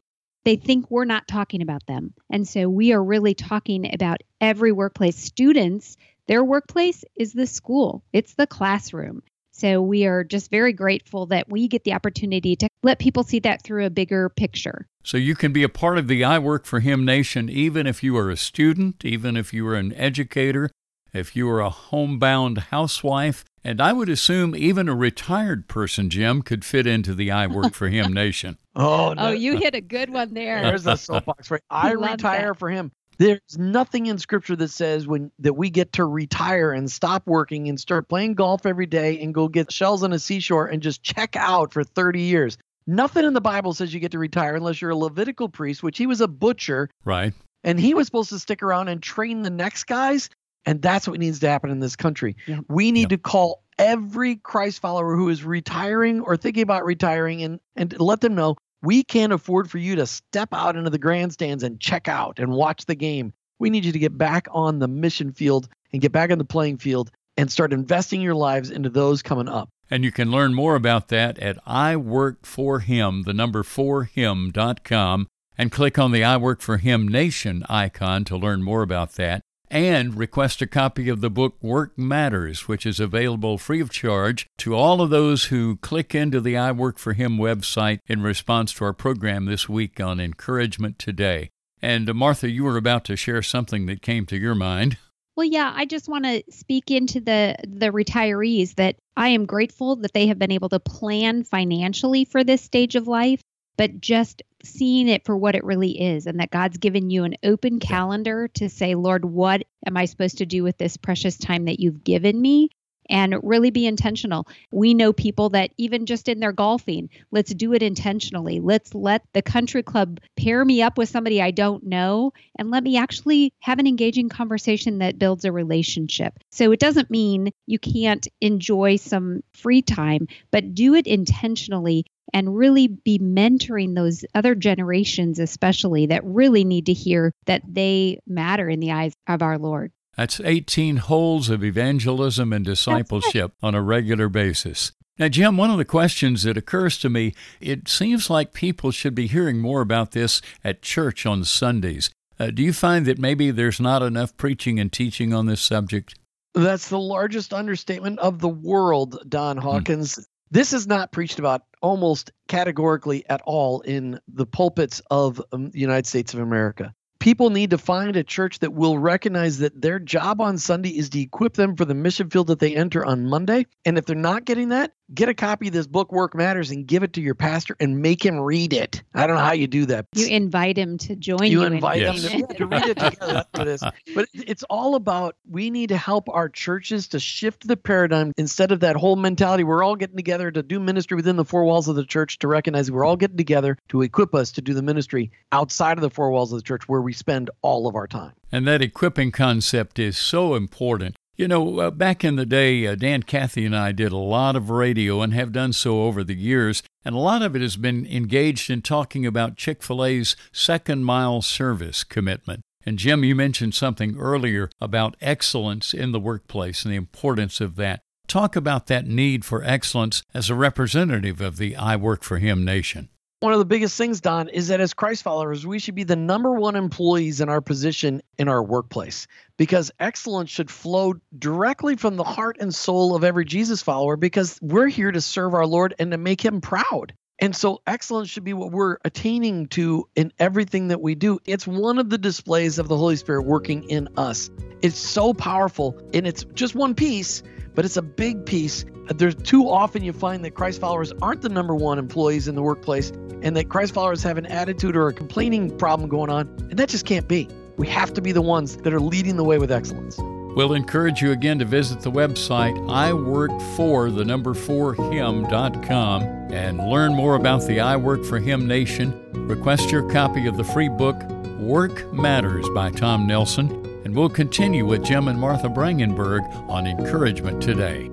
They 0.45 0.57
think 0.57 0.91
we're 0.91 1.07
not 1.07 1.26
talking 1.26 1.62
about 1.62 1.87
them. 1.87 2.15
And 2.31 2.47
so 2.47 2.69
we 2.69 2.93
are 2.93 3.03
really 3.03 3.35
talking 3.35 3.93
about 3.95 4.23
every 4.41 4.71
workplace. 4.73 5.17
Students, 5.17 5.97
their 6.26 6.45
workplace 6.45 7.05
is 7.17 7.33
the 7.33 7.47
school, 7.47 8.03
it's 8.12 8.35
the 8.35 8.47
classroom. 8.47 9.23
So 9.57 9.81
we 9.81 10.05
are 10.05 10.23
just 10.23 10.51
very 10.51 10.75
grateful 10.75 11.25
that 11.27 11.49
we 11.49 11.67
get 11.67 11.85
the 11.85 11.95
opportunity 11.95 12.57
to 12.57 12.69
let 12.83 12.99
people 12.99 13.23
see 13.23 13.39
that 13.41 13.63
through 13.63 13.87
a 13.87 13.91
bigger 13.91 14.29
picture. 14.29 14.87
So 15.03 15.17
you 15.17 15.35
can 15.35 15.55
be 15.55 15.63
a 15.63 15.69
part 15.71 15.97
of 15.97 16.09
the 16.09 16.25
I 16.25 16.39
Work 16.39 16.67
for 16.67 16.81
Him 16.81 17.07
Nation 17.07 17.49
even 17.49 17.87
if 17.87 18.03
you 18.03 18.19
are 18.19 18.29
a 18.29 18.37
student, 18.37 19.03
even 19.03 19.35
if 19.35 19.55
you 19.55 19.67
are 19.69 19.75
an 19.75 19.95
educator, 19.95 20.69
if 21.15 21.35
you 21.35 21.49
are 21.49 21.61
a 21.61 21.71
homebound 21.71 22.59
housewife, 22.71 23.47
and 23.65 23.81
I 23.81 23.95
would 23.95 24.11
assume 24.11 24.55
even 24.55 24.91
a 24.91 24.95
retired 24.95 25.69
person, 25.69 26.11
Jim, 26.11 26.43
could 26.43 26.63
fit 26.63 26.87
into 26.87 27.15
the 27.15 27.31
I 27.31 27.47
Work 27.47 27.73
for 27.73 27.89
Him 27.89 28.13
Nation. 28.13 28.59
oh, 28.75 29.07
oh 29.07 29.13
no. 29.15 29.29
oh, 29.29 29.31
you 29.31 29.57
hit 29.57 29.75
a 29.75 29.81
good 29.81 30.11
one 30.11 30.35
there. 30.35 30.61
There's 30.61 30.85
the 30.85 30.97
soapbox 30.97 31.51
right. 31.51 31.63
I 31.71 31.93
retire 31.93 32.49
that. 32.49 32.59
for 32.59 32.69
him. 32.69 32.93
There's 33.19 33.57
nothing 33.57 34.07
in 34.07 34.19
scripture 34.19 34.57
that 34.57 34.69
says 34.69 35.07
when 35.07 35.31
that 35.39 35.55
we 35.55 35.71
get 35.71 35.93
to 35.95 36.05
retire 36.05 36.73
and 36.73 36.91
stop 36.91 37.27
working 37.27 37.69
and 37.69 37.81
start 37.81 38.09
playing 38.09 38.35
golf 38.35 38.67
every 38.67 38.87
day 38.87 39.21
and 39.21 39.33
go 39.33 39.49
get 39.49 39.73
shells 39.73 40.03
on 40.03 40.13
a 40.13 40.19
seashore 40.19 40.67
and 40.67 40.83
just 40.83 41.03
check 41.03 41.35
out 41.37 41.73
for 41.73 41.83
30 41.83 42.21
years. 42.21 42.59
Nothing 42.87 43.25
in 43.25 43.35
the 43.35 43.41
Bible 43.41 43.75
says 43.75 43.93
you 43.93 44.01
get 44.01 44.13
to 44.13 44.19
retire 44.19 44.55
unless 44.55 44.81
you're 44.81 44.91
a 44.91 44.97
Levitical 44.97 45.49
priest, 45.49 45.83
which 45.83 45.99
he 45.99 46.07
was 46.07 46.21
a 46.21 46.29
butcher. 46.29 46.91
Right. 47.05 47.33
And 47.65 47.81
he 47.81 47.95
was 47.95 48.07
supposed 48.07 48.29
to 48.31 48.39
stick 48.39 48.63
around 48.63 48.89
and 48.89 49.03
train 49.03 49.43
the 49.43 49.51
next 49.51 49.85
guys. 49.85 50.31
And 50.67 50.83
that's 50.83 51.09
what 51.09 51.19
needs 51.19 51.41
to 51.41 51.49
happen 51.49 51.71
in 51.71 51.81
this 51.81 51.97
country. 51.97 52.37
Yeah. 52.47 52.61
We 52.69 52.93
need 52.93 53.03
yeah. 53.03 53.17
to 53.17 53.19
call 53.19 53.63
every 53.79 54.37
Christ 54.37 54.81
follower 54.81 55.17
who 55.17 55.29
is 55.29 55.45
retiring 55.45 56.21
or 56.21 56.37
thinking 56.37 56.63
about 56.63 56.85
retiring 56.85 57.43
and, 57.43 57.61
and 57.75 57.99
let 58.01 58.21
them 58.21 58.35
know 58.35 58.57
we 58.83 59.02
can't 59.02 59.33
afford 59.33 59.71
for 59.71 59.78
you 59.78 59.97
to 59.97 60.06
step 60.06 60.50
out 60.52 60.76
into 60.76 60.90
the 60.90 60.99
grandstands 60.99 61.62
and 61.62 61.80
check 61.80 62.09
out 62.09 62.38
and 62.38 62.52
watch 62.52 62.85
the 62.87 62.95
game. 62.95 63.33
We 63.59 63.71
need 63.71 63.85
you 63.85 63.92
to 63.92 63.99
get 63.99 64.16
back 64.16 64.49
on 64.50 64.78
the 64.78 64.88
mission 64.88 65.33
field 65.33 65.68
and 65.92 66.02
get 66.02 66.12
back 66.12 66.30
on 66.30 66.38
the 66.38 66.45
playing 66.45 66.78
field 66.78 67.11
and 67.37 67.50
start 67.50 67.73
investing 67.73 68.21
your 68.21 68.35
lives 68.35 68.71
into 68.71 68.90
those 68.90 69.23
coming 69.23 69.49
up. 69.49 69.68
And 69.90 70.04
you 70.04 70.12
can 70.12 70.30
learn 70.30 70.54
more 70.54 70.75
about 70.75 71.09
that 71.09 71.38
at 71.38 71.59
I 71.64 71.97
Work 71.97 72.45
for 72.45 72.80
Him, 72.80 73.23
the 73.23 73.33
number 73.33 73.62
for 73.62 74.04
him.com, 74.04 75.28
and 75.56 75.71
click 75.71 75.99
on 75.99 76.12
the 76.12 76.25
I 76.25 76.37
Work 76.37 76.61
for 76.61 76.78
Him 76.78 77.06
Nation 77.06 77.64
icon 77.68 78.25
to 78.25 78.37
learn 78.37 78.62
more 78.62 78.83
about 78.83 79.12
that 79.12 79.42
and 79.71 80.17
request 80.17 80.63
a 80.63 80.67
copy 80.67 81.09
of 81.09 81.21
the 81.21 81.31
book 81.31 81.57
Work 81.61 81.97
Matters, 81.99 82.69
which 82.69 82.87
is 82.87 83.01
available 83.01 83.59
free 83.59 83.81
of 83.81 83.91
charge 83.91 84.47
to 84.59 84.75
all 84.75 85.01
of 85.01 85.11
those 85.11 85.47
who 85.47 85.77
click 85.77 86.15
into 86.15 86.41
the 86.41 86.57
I 86.57 86.73
Work 86.73 86.99
for 86.99 87.13
Him 87.13 87.39
website 87.39 88.01
in 88.07 88.23
response 88.23 88.73
to 88.75 88.85
our 88.85 88.93
program 88.93 89.47
this 89.47 89.69
week 89.69 90.01
on 90.01 90.21
Encouragement 90.21 90.99
Today. 90.99 91.51
And 91.83 92.09
uh, 92.09 92.15
Martha, 92.15 92.51
you 92.51 92.65
were 92.65 92.77
about 92.77 93.05
to 93.07 93.17
share 93.17 93.43
something 93.43 93.87
that 93.87 94.03
came 94.03 94.27
to 94.27 94.37
your 94.37 94.55
mind. 94.55 94.99
Well, 95.37 95.47
yeah, 95.47 95.73
I 95.75 95.85
just 95.85 96.09
want 96.09 96.25
to 96.25 96.43
speak 96.51 96.91
into 96.91 97.21
the 97.21 97.57
the 97.67 97.91
retirees 97.91 98.77
that 98.77 98.97
I 99.17 99.29
am 99.29 99.45
grateful 99.45 99.97
that 99.97 100.15
they 100.15 100.29
have 100.29 100.39
been 100.39 100.51
able 100.51 100.71
to 100.71 100.81
plan 100.81 101.45
financially 101.45 102.25
for 102.25 102.43
this 102.43 102.63
stage 102.63 102.97
of 102.97 103.07
life 103.07 103.43
but 103.76 104.00
just 104.00 104.42
seeing 104.62 105.09
it 105.09 105.25
for 105.25 105.37
what 105.37 105.54
it 105.54 105.64
really 105.64 106.00
is 106.00 106.26
and 106.26 106.40
that 106.40 106.50
God's 106.50 106.78
given 106.78 107.11
you 107.11 107.25
an 107.25 107.37
open 107.45 107.78
calendar 107.78 108.49
to 108.54 108.68
say, 108.68 108.95
Lord, 108.95 109.25
what 109.25 109.64
am 109.87 109.97
I 109.97 110.06
supposed 110.06 110.38
to 110.38 110.47
do 110.47 110.62
with 110.62 110.78
this 110.78 110.97
precious 110.97 111.37
time 111.37 111.66
that 111.66 111.80
you've 111.80 112.04
given 112.04 112.40
me? 112.40 112.71
and 113.09 113.37
really 113.42 113.71
be 113.71 113.87
intentional. 113.87 114.49
We 114.71 114.95
know 114.95 115.12
people 115.12 115.50
that 115.50 115.71
even 115.76 116.06
just 116.06 116.28
in 116.28 116.40
their 116.40 116.52
golfing, 116.52 117.09
let's 117.30 117.54
do 117.54 117.73
it 117.73 117.83
intentionally. 117.83 118.61
Let's 118.61 118.95
let 118.95 119.23
the 119.33 119.42
country 119.42 119.83
club 119.83 120.21
pair 120.37 120.64
me 120.64 120.83
up 120.83 120.99
with 120.99 121.09
somebody 121.09 121.40
I 121.40 121.50
don't 121.50 121.85
know 121.85 122.33
and 122.59 122.71
let 122.71 122.83
me 122.83 122.97
actually 122.97 123.52
have 123.61 123.78
an 123.78 123.87
engaging 123.87 124.28
conversation 124.28 124.99
that 124.99 125.18
builds 125.18 125.45
a 125.45 125.52
relationship. 125.52 126.38
So 126.50 126.73
it 126.73 126.80
doesn't 126.80 127.11
mean 127.11 127.52
you 127.66 127.78
can't 127.78 128.26
enjoy 128.40 128.97
some 128.97 129.42
free 129.52 129.83
time, 129.83 130.26
but 130.50 130.75
do 130.75 130.95
it 130.95 131.06
intentionally 131.06 132.06
and 132.33 132.56
really 132.56 132.88
be 132.88 133.18
mentoring 133.18 133.95
those 133.95 134.25
other 134.35 134.54
generations, 134.54 135.38
especially 135.38 136.06
that 136.06 136.25
really 136.25 136.64
need 136.64 136.87
to 136.87 136.92
hear 136.92 137.33
that 137.47 137.62
they 137.66 138.18
matter 138.26 138.68
in 138.68 138.80
the 138.80 138.92
eyes 138.92 139.12
of 139.26 139.42
our 139.42 139.59
Lord. 139.59 139.92
That's 140.16 140.40
18 140.40 140.97
holes 140.97 141.50
of 141.50 141.62
evangelism 141.62 142.52
and 142.52 142.64
discipleship 142.64 143.52
on 143.62 143.75
a 143.75 143.83
regular 143.83 144.28
basis. 144.28 144.92
Now, 145.18 145.28
Jim, 145.28 145.56
one 145.56 145.71
of 145.71 145.78
the 145.78 145.85
questions 145.85 146.42
that 146.42 146.56
occurs 146.56 146.99
to 146.99 147.09
me 147.09 147.35
it 147.61 147.88
seems 147.88 148.28
like 148.28 148.52
people 148.52 148.90
should 148.90 149.14
be 149.14 149.26
hearing 149.26 149.61
more 149.61 149.80
about 149.80 150.12
this 150.12 150.42
at 150.62 150.83
church 150.83 151.25
on 151.25 151.45
Sundays. 151.45 152.11
Uh, 152.38 152.50
do 152.50 152.62
you 152.62 152.73
find 152.73 153.06
that 153.06 153.18
maybe 153.18 153.50
there's 153.50 153.80
not 153.80 154.02
enough 154.02 154.37
preaching 154.37 154.78
and 154.78 154.92
teaching 154.92 155.33
on 155.33 155.47
this 155.47 155.62
subject? 155.62 156.14
That's 156.54 156.88
the 156.88 156.99
largest 156.99 157.54
understatement 157.54 158.18
of 158.18 158.40
the 158.40 158.49
world, 158.49 159.18
Don 159.28 159.56
hmm. 159.56 159.62
Hawkins. 159.62 160.16
Hmm. 160.16 160.23
This 160.50 160.73
is 160.73 160.87
not 160.87 161.12
preached 161.12 161.38
about 161.38 161.62
almost 161.83 162.33
categorically 162.49 163.25
at 163.29 163.43
all 163.45 163.81
in 163.81 164.21
the 164.29 164.47
pulpits 164.47 165.03
of 165.11 165.43
um, 165.53 165.71
the 165.71 165.81
United 165.81 166.07
States 166.07 166.35
of 166.35 166.41
America 166.41 166.95
people 167.26 167.50
need 167.50 167.71
to 167.71 167.79
find 167.79 168.15
a 168.15 168.23
church 168.23 168.61
that 168.61 168.73
will 168.73 168.99
recognize 168.99 169.59
that 169.59 169.83
their 169.83 169.99
job 169.99 170.41
on 170.41 170.59
Sunday 170.59 170.91
is 170.91 171.11
to 171.11 171.21
equip 171.21 171.55
them 171.55 171.75
for 171.75 171.85
the 171.85 171.93
mission 171.93 172.31
field 172.31 172.47
that 172.47 172.61
they 172.61 172.76
enter 172.76 173.05
on 173.05 173.26
Monday. 173.26 173.67
And 173.85 173.99
if 173.99 174.07
they're 174.07 174.15
not 174.15 174.45
getting 174.45 174.69
that, 174.69 174.93
get 175.15 175.29
a 175.29 175.35
copy 175.35 175.69
of 175.69 175.73
this 175.73 175.87
book, 175.87 176.13
Work 176.13 176.35
Matters, 176.35 176.71
and 176.71 176.87
give 176.87 177.03
it 177.03 177.13
to 177.15 177.21
your 177.21 177.35
pastor 177.35 177.77
and 177.81 178.01
make 178.01 178.25
him 178.25 178.39
read 178.41 178.73
it. 178.73 179.03
I 179.15 179.27
don't 179.27 179.37
know 179.37 179.43
how 179.43 179.53
you 179.53 179.67
do 179.67 179.87
that. 179.87 180.07
You 180.15 180.29
invite 180.29 180.77
him 180.77 180.99
to 180.99 181.17
join 181.17 181.45
you. 181.45 181.61
You 181.61 181.65
invite 181.65 182.03
him 182.03 182.17
to, 182.17 182.55
to, 182.55 182.67
read 182.67 182.87
it 182.87 182.99
together. 182.99 183.33
That's 183.33 183.49
what 183.53 183.69
it 183.69 183.69
is. 183.69 183.83
But 184.15 184.29
it's 184.33 184.63
all 184.71 184.95
about 184.95 185.37
we 185.51 185.69
need 185.69 185.89
to 185.89 185.97
help 185.97 186.29
our 186.31 186.49
churches 186.49 187.09
to 187.09 187.21
shift 187.21 187.67
the 187.67 187.77
paradigm 187.77 188.33
instead 188.39 188.73
of 188.73 188.81
that 188.81 188.97
whole 188.97 189.17
mentality. 189.17 189.63
We're 189.63 189.83
all 189.83 189.97
getting 189.97 190.17
together 190.17 190.51
to 190.51 190.63
do 190.63 190.81
ministry 190.81 191.17
within 191.17 191.37
the 191.37 191.45
four 191.45 191.65
walls 191.65 191.89
of 191.89 191.97
the 191.97 192.05
church 192.05 192.39
to 192.39 192.49
recognize 192.49 192.91
we're 192.91 193.05
all 193.05 193.17
getting 193.17 193.37
together 193.37 193.77
to 193.89 194.03
equip 194.03 194.35
us 194.35 194.53
to 194.53 194.63
do 194.63 194.75
the 194.75 194.83
ministry 194.83 195.31
outside 195.53 195.99
of 195.99 196.03
the 196.03 196.11
four 196.11 196.31
walls 196.31 196.53
of 196.53 196.59
the 196.59 196.63
church 196.63 196.89
where 196.89 197.03
we 197.03 197.13
spend 197.13 197.51
all 197.63 197.87
of 197.87 197.95
our 197.95 198.07
time. 198.07 198.33
And 198.51 198.67
that 198.67 198.81
equipping 198.81 199.33
concept 199.33 199.99
is 199.99 200.17
so 200.17 200.55
important. 200.55 201.16
You 201.37 201.49
know, 201.49 201.81
uh, 201.81 201.90
back 201.90 202.25
in 202.25 202.37
the 202.37 202.47
day, 202.47 202.87
uh, 202.87 202.95
Dan 202.95 203.23
Cathy 203.23 203.66
and 203.66 203.76
I 203.76 203.93
did 203.93 204.11
a 204.11 204.16
lot 204.16 204.57
of 204.57 204.71
radio 204.71 205.21
and 205.21 205.35
have 205.35 205.52
done 205.52 205.75
so 205.75 206.05
over 206.05 206.25
the 206.25 206.35
years, 206.35 206.83
and 207.05 207.14
a 207.14 207.19
lot 207.19 207.43
of 207.43 207.55
it 207.55 207.61
has 207.61 207.76
been 207.76 208.07
engaged 208.07 208.71
in 208.71 208.81
talking 208.81 209.26
about 209.26 209.59
Chick 209.59 209.83
fil 209.83 210.02
A's 210.02 210.35
second 210.50 211.05
mile 211.05 211.43
service 211.43 212.05
commitment. 212.05 212.62
And 212.87 212.99
Jim, 212.99 213.23
you 213.23 213.35
mentioned 213.35 213.75
something 213.75 214.16
earlier 214.16 214.71
about 214.81 215.19
excellence 215.21 215.93
in 215.93 216.12
the 216.12 216.21
workplace 216.21 216.85
and 216.85 216.93
the 216.93 216.97
importance 216.97 217.61
of 217.61 217.76
that. 217.76 218.00
Talk 218.28 218.57
about 218.57 218.87
that 218.87 219.07
need 219.07 219.45
for 219.45 219.62
excellence 219.62 220.23
as 220.33 220.49
a 220.49 220.55
representative 220.55 221.43
of 221.43 221.59
the 221.59 221.76
I 221.76 221.97
Work 221.97 222.23
for 222.23 222.38
Him 222.38 222.64
nation 222.64 223.11
one 223.40 223.52
of 223.52 223.59
the 223.59 223.66
biggest 223.66 223.99
things, 223.99 224.23
Don, 224.23 224.49
is 224.49 224.69
that 224.69 224.81
as 224.81 224.95
Christ 224.95 225.23
followers, 225.23 225.66
we 225.66 225.78
should 225.78 225.95
be 225.95 226.05
the 226.05 226.16
number 226.16 226.52
one 226.52 226.75
employees 226.75 227.43
in 227.43 227.50
our 227.50 227.61
position 227.61 228.23
in 228.38 228.49
our 228.49 228.62
workplace 228.62 229.26
because 229.59 229.90
excellence 230.00 230.49
should 230.49 230.71
flow 230.71 231.14
directly 231.38 231.97
from 231.97 232.16
the 232.16 232.25
heart 232.25 232.57
and 232.61 232.75
soul 232.75 233.14
of 233.14 233.25
every 233.25 233.45
Jesus 233.45 233.83
follower 233.83 234.16
because 234.16 234.59
we're 234.62 234.88
here 234.88 235.12
to 235.12 235.21
serve 235.21 235.52
our 235.52 235.66
Lord 235.66 235.95
and 235.99 236.12
to 236.12 236.16
make 236.16 236.43
him 236.43 236.63
proud. 236.63 237.13
And 237.39 237.54
so 237.54 237.82
excellence 237.87 238.30
should 238.30 238.45
be 238.45 238.54
what 238.54 238.73
we're 238.73 238.97
attaining 239.04 239.67
to 239.69 240.08
in 240.17 240.32
everything 240.39 240.89
that 240.89 241.02
we 241.02 241.15
do. 241.15 241.39
It's 241.45 241.67
one 241.67 241.99
of 241.99 242.08
the 242.08 242.17
displays 242.17 242.78
of 242.78 242.89
the 242.89 242.97
Holy 242.97 243.17
Spirit 243.17 243.43
working 243.43 243.91
in 243.91 244.08
us. 244.17 244.49
It's 244.80 244.99
so 244.99 245.34
powerful 245.34 246.00
and 246.15 246.26
it's 246.26 246.45
just 246.54 246.75
one 246.75 246.95
piece, 246.95 247.43
but 247.76 247.84
it's 247.84 247.97
a 247.97 248.02
big 248.02 248.45
piece. 248.45 248.84
There's 249.15 249.36
too 249.36 249.71
often 249.71 250.02
you 250.02 250.12
find 250.12 250.45
that 250.45 250.52
Christ 250.52 250.80
followers 250.80 251.12
aren't 251.23 251.43
the 251.43 251.49
number 251.49 251.76
one 251.76 252.00
employees 252.00 252.49
in 252.49 252.56
the 252.56 252.62
workplace 252.62 253.10
and 253.43 253.56
that 253.56 253.69
Christ 253.69 253.95
followers 253.95 254.23
have 254.25 254.39
an 254.39 254.47
attitude 254.47 254.97
or 254.97 255.06
a 255.06 255.12
complaining 255.12 255.76
problem 255.78 256.08
going 256.08 256.30
on. 256.30 256.49
And 256.71 256.78
that 256.78 256.89
just 256.89 257.04
can't 257.04 257.28
be. 257.28 257.49
We 257.76 257.86
have 257.89 258.12
to 258.15 258.23
be 258.23 258.32
the 258.32 258.43
ones 258.43 258.78
that 258.78 258.93
are 258.93 259.00
leading 259.00 259.36
the 259.36 259.45
way 259.45 259.58
with 259.58 259.71
excellence. 259.71 260.17
We'll 260.56 260.73
encourage 260.73 261.21
you 261.21 261.32
again 261.32 261.58
to 261.58 261.67
visit 261.67 262.00
the 262.00 262.10
website 262.10 262.91
I 262.91 263.12
work 263.12 263.50
for 263.76 264.10
the 264.10 264.25
number 264.25 264.54
4 264.54 264.95
him.com 265.12 266.23
and 266.23 266.78
learn 266.78 267.15
more 267.15 267.34
about 267.34 267.67
the 267.67 267.80
I 267.80 267.97
Work 267.97 268.25
for 268.25 268.39
Him 268.39 268.67
Nation. 268.67 269.12
Request 269.34 269.91
your 269.91 270.08
copy 270.10 270.47
of 270.47 270.56
the 270.56 270.65
free 270.65 270.89
book 270.89 271.23
Work 271.58 272.10
Matters 272.10 272.67
by 272.71 272.91
Tom 272.91 273.26
Nelson, 273.26 273.86
and 274.06 274.14
we'll 274.14 274.28
continue 274.28 274.86
with 274.86 275.04
Jim 275.04 275.26
and 275.26 275.36
Martha 275.36 275.69
Brangenberg 275.69 276.49
on 276.71 276.86
encouragement 276.86 277.60
today. 277.60 278.08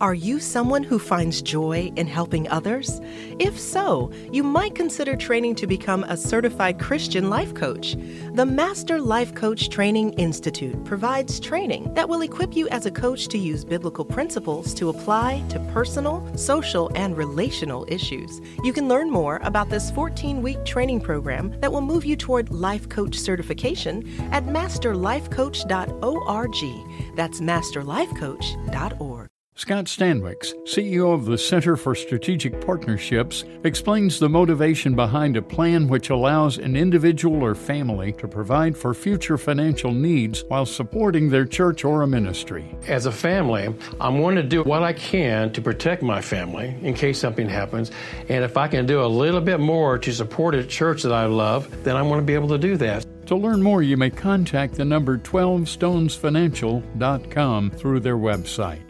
Are 0.00 0.14
you 0.14 0.38
someone 0.38 0.84
who 0.84 1.00
finds 1.00 1.42
joy 1.42 1.90
in 1.96 2.06
helping 2.06 2.48
others? 2.50 3.00
If 3.40 3.58
so, 3.58 4.12
you 4.30 4.44
might 4.44 4.76
consider 4.76 5.16
training 5.16 5.56
to 5.56 5.66
become 5.66 6.04
a 6.04 6.16
certified 6.16 6.78
Christian 6.78 7.28
life 7.28 7.52
coach. 7.52 7.96
The 8.34 8.46
Master 8.46 9.00
Life 9.00 9.34
Coach 9.34 9.70
Training 9.70 10.12
Institute 10.12 10.84
provides 10.84 11.40
training 11.40 11.92
that 11.94 12.08
will 12.08 12.20
equip 12.20 12.54
you 12.54 12.68
as 12.68 12.86
a 12.86 12.92
coach 12.92 13.26
to 13.26 13.38
use 13.38 13.64
biblical 13.64 14.04
principles 14.04 14.72
to 14.74 14.90
apply 14.90 15.42
to 15.48 15.58
personal, 15.72 16.24
social, 16.36 16.92
and 16.94 17.16
relational 17.16 17.84
issues. 17.88 18.40
You 18.62 18.72
can 18.72 18.86
learn 18.86 19.10
more 19.10 19.40
about 19.42 19.68
this 19.68 19.90
14 19.90 20.42
week 20.42 20.64
training 20.64 21.00
program 21.00 21.58
that 21.58 21.72
will 21.72 21.80
move 21.80 22.04
you 22.04 22.14
toward 22.14 22.50
life 22.50 22.88
coach 22.88 23.18
certification 23.18 24.08
at 24.30 24.44
masterlifecoach.org. 24.44 27.16
That's 27.16 27.40
masterlifecoach.org. 27.40 29.17
Scott 29.58 29.84
Stanwix, 29.86 30.54
CEO 30.66 31.12
of 31.12 31.24
the 31.24 31.36
Center 31.36 31.76
for 31.76 31.96
Strategic 31.96 32.64
Partnerships, 32.64 33.44
explains 33.64 34.20
the 34.20 34.28
motivation 34.28 34.94
behind 34.94 35.36
a 35.36 35.42
plan 35.42 35.88
which 35.88 36.10
allows 36.10 36.58
an 36.58 36.76
individual 36.76 37.42
or 37.42 37.56
family 37.56 38.12
to 38.12 38.28
provide 38.28 38.76
for 38.76 38.94
future 38.94 39.36
financial 39.36 39.90
needs 39.90 40.44
while 40.46 40.64
supporting 40.64 41.28
their 41.28 41.44
church 41.44 41.84
or 41.84 42.02
a 42.02 42.06
ministry. 42.06 42.72
As 42.86 43.06
a 43.06 43.12
family, 43.12 43.74
I'm 44.00 44.20
wanting 44.20 44.44
to 44.44 44.48
do 44.48 44.62
what 44.62 44.84
I 44.84 44.92
can 44.92 45.52
to 45.54 45.60
protect 45.60 46.04
my 46.04 46.20
family 46.20 46.76
in 46.82 46.94
case 46.94 47.18
something 47.18 47.48
happens. 47.48 47.90
And 48.28 48.44
if 48.44 48.56
I 48.56 48.68
can 48.68 48.86
do 48.86 49.02
a 49.02 49.10
little 49.10 49.40
bit 49.40 49.58
more 49.58 49.98
to 49.98 50.12
support 50.12 50.54
a 50.54 50.64
church 50.64 51.02
that 51.02 51.12
I 51.12 51.26
love, 51.26 51.82
then 51.82 51.96
I 51.96 52.02
want 52.02 52.20
to 52.20 52.24
be 52.24 52.34
able 52.34 52.50
to 52.50 52.58
do 52.58 52.76
that. 52.76 53.04
To 53.26 53.34
learn 53.34 53.60
more, 53.60 53.82
you 53.82 53.96
may 53.96 54.10
contact 54.10 54.76
the 54.76 54.84
number 54.84 55.18
12stonesfinancial.com 55.18 57.70
through 57.72 58.00
their 58.00 58.16
website. 58.16 58.87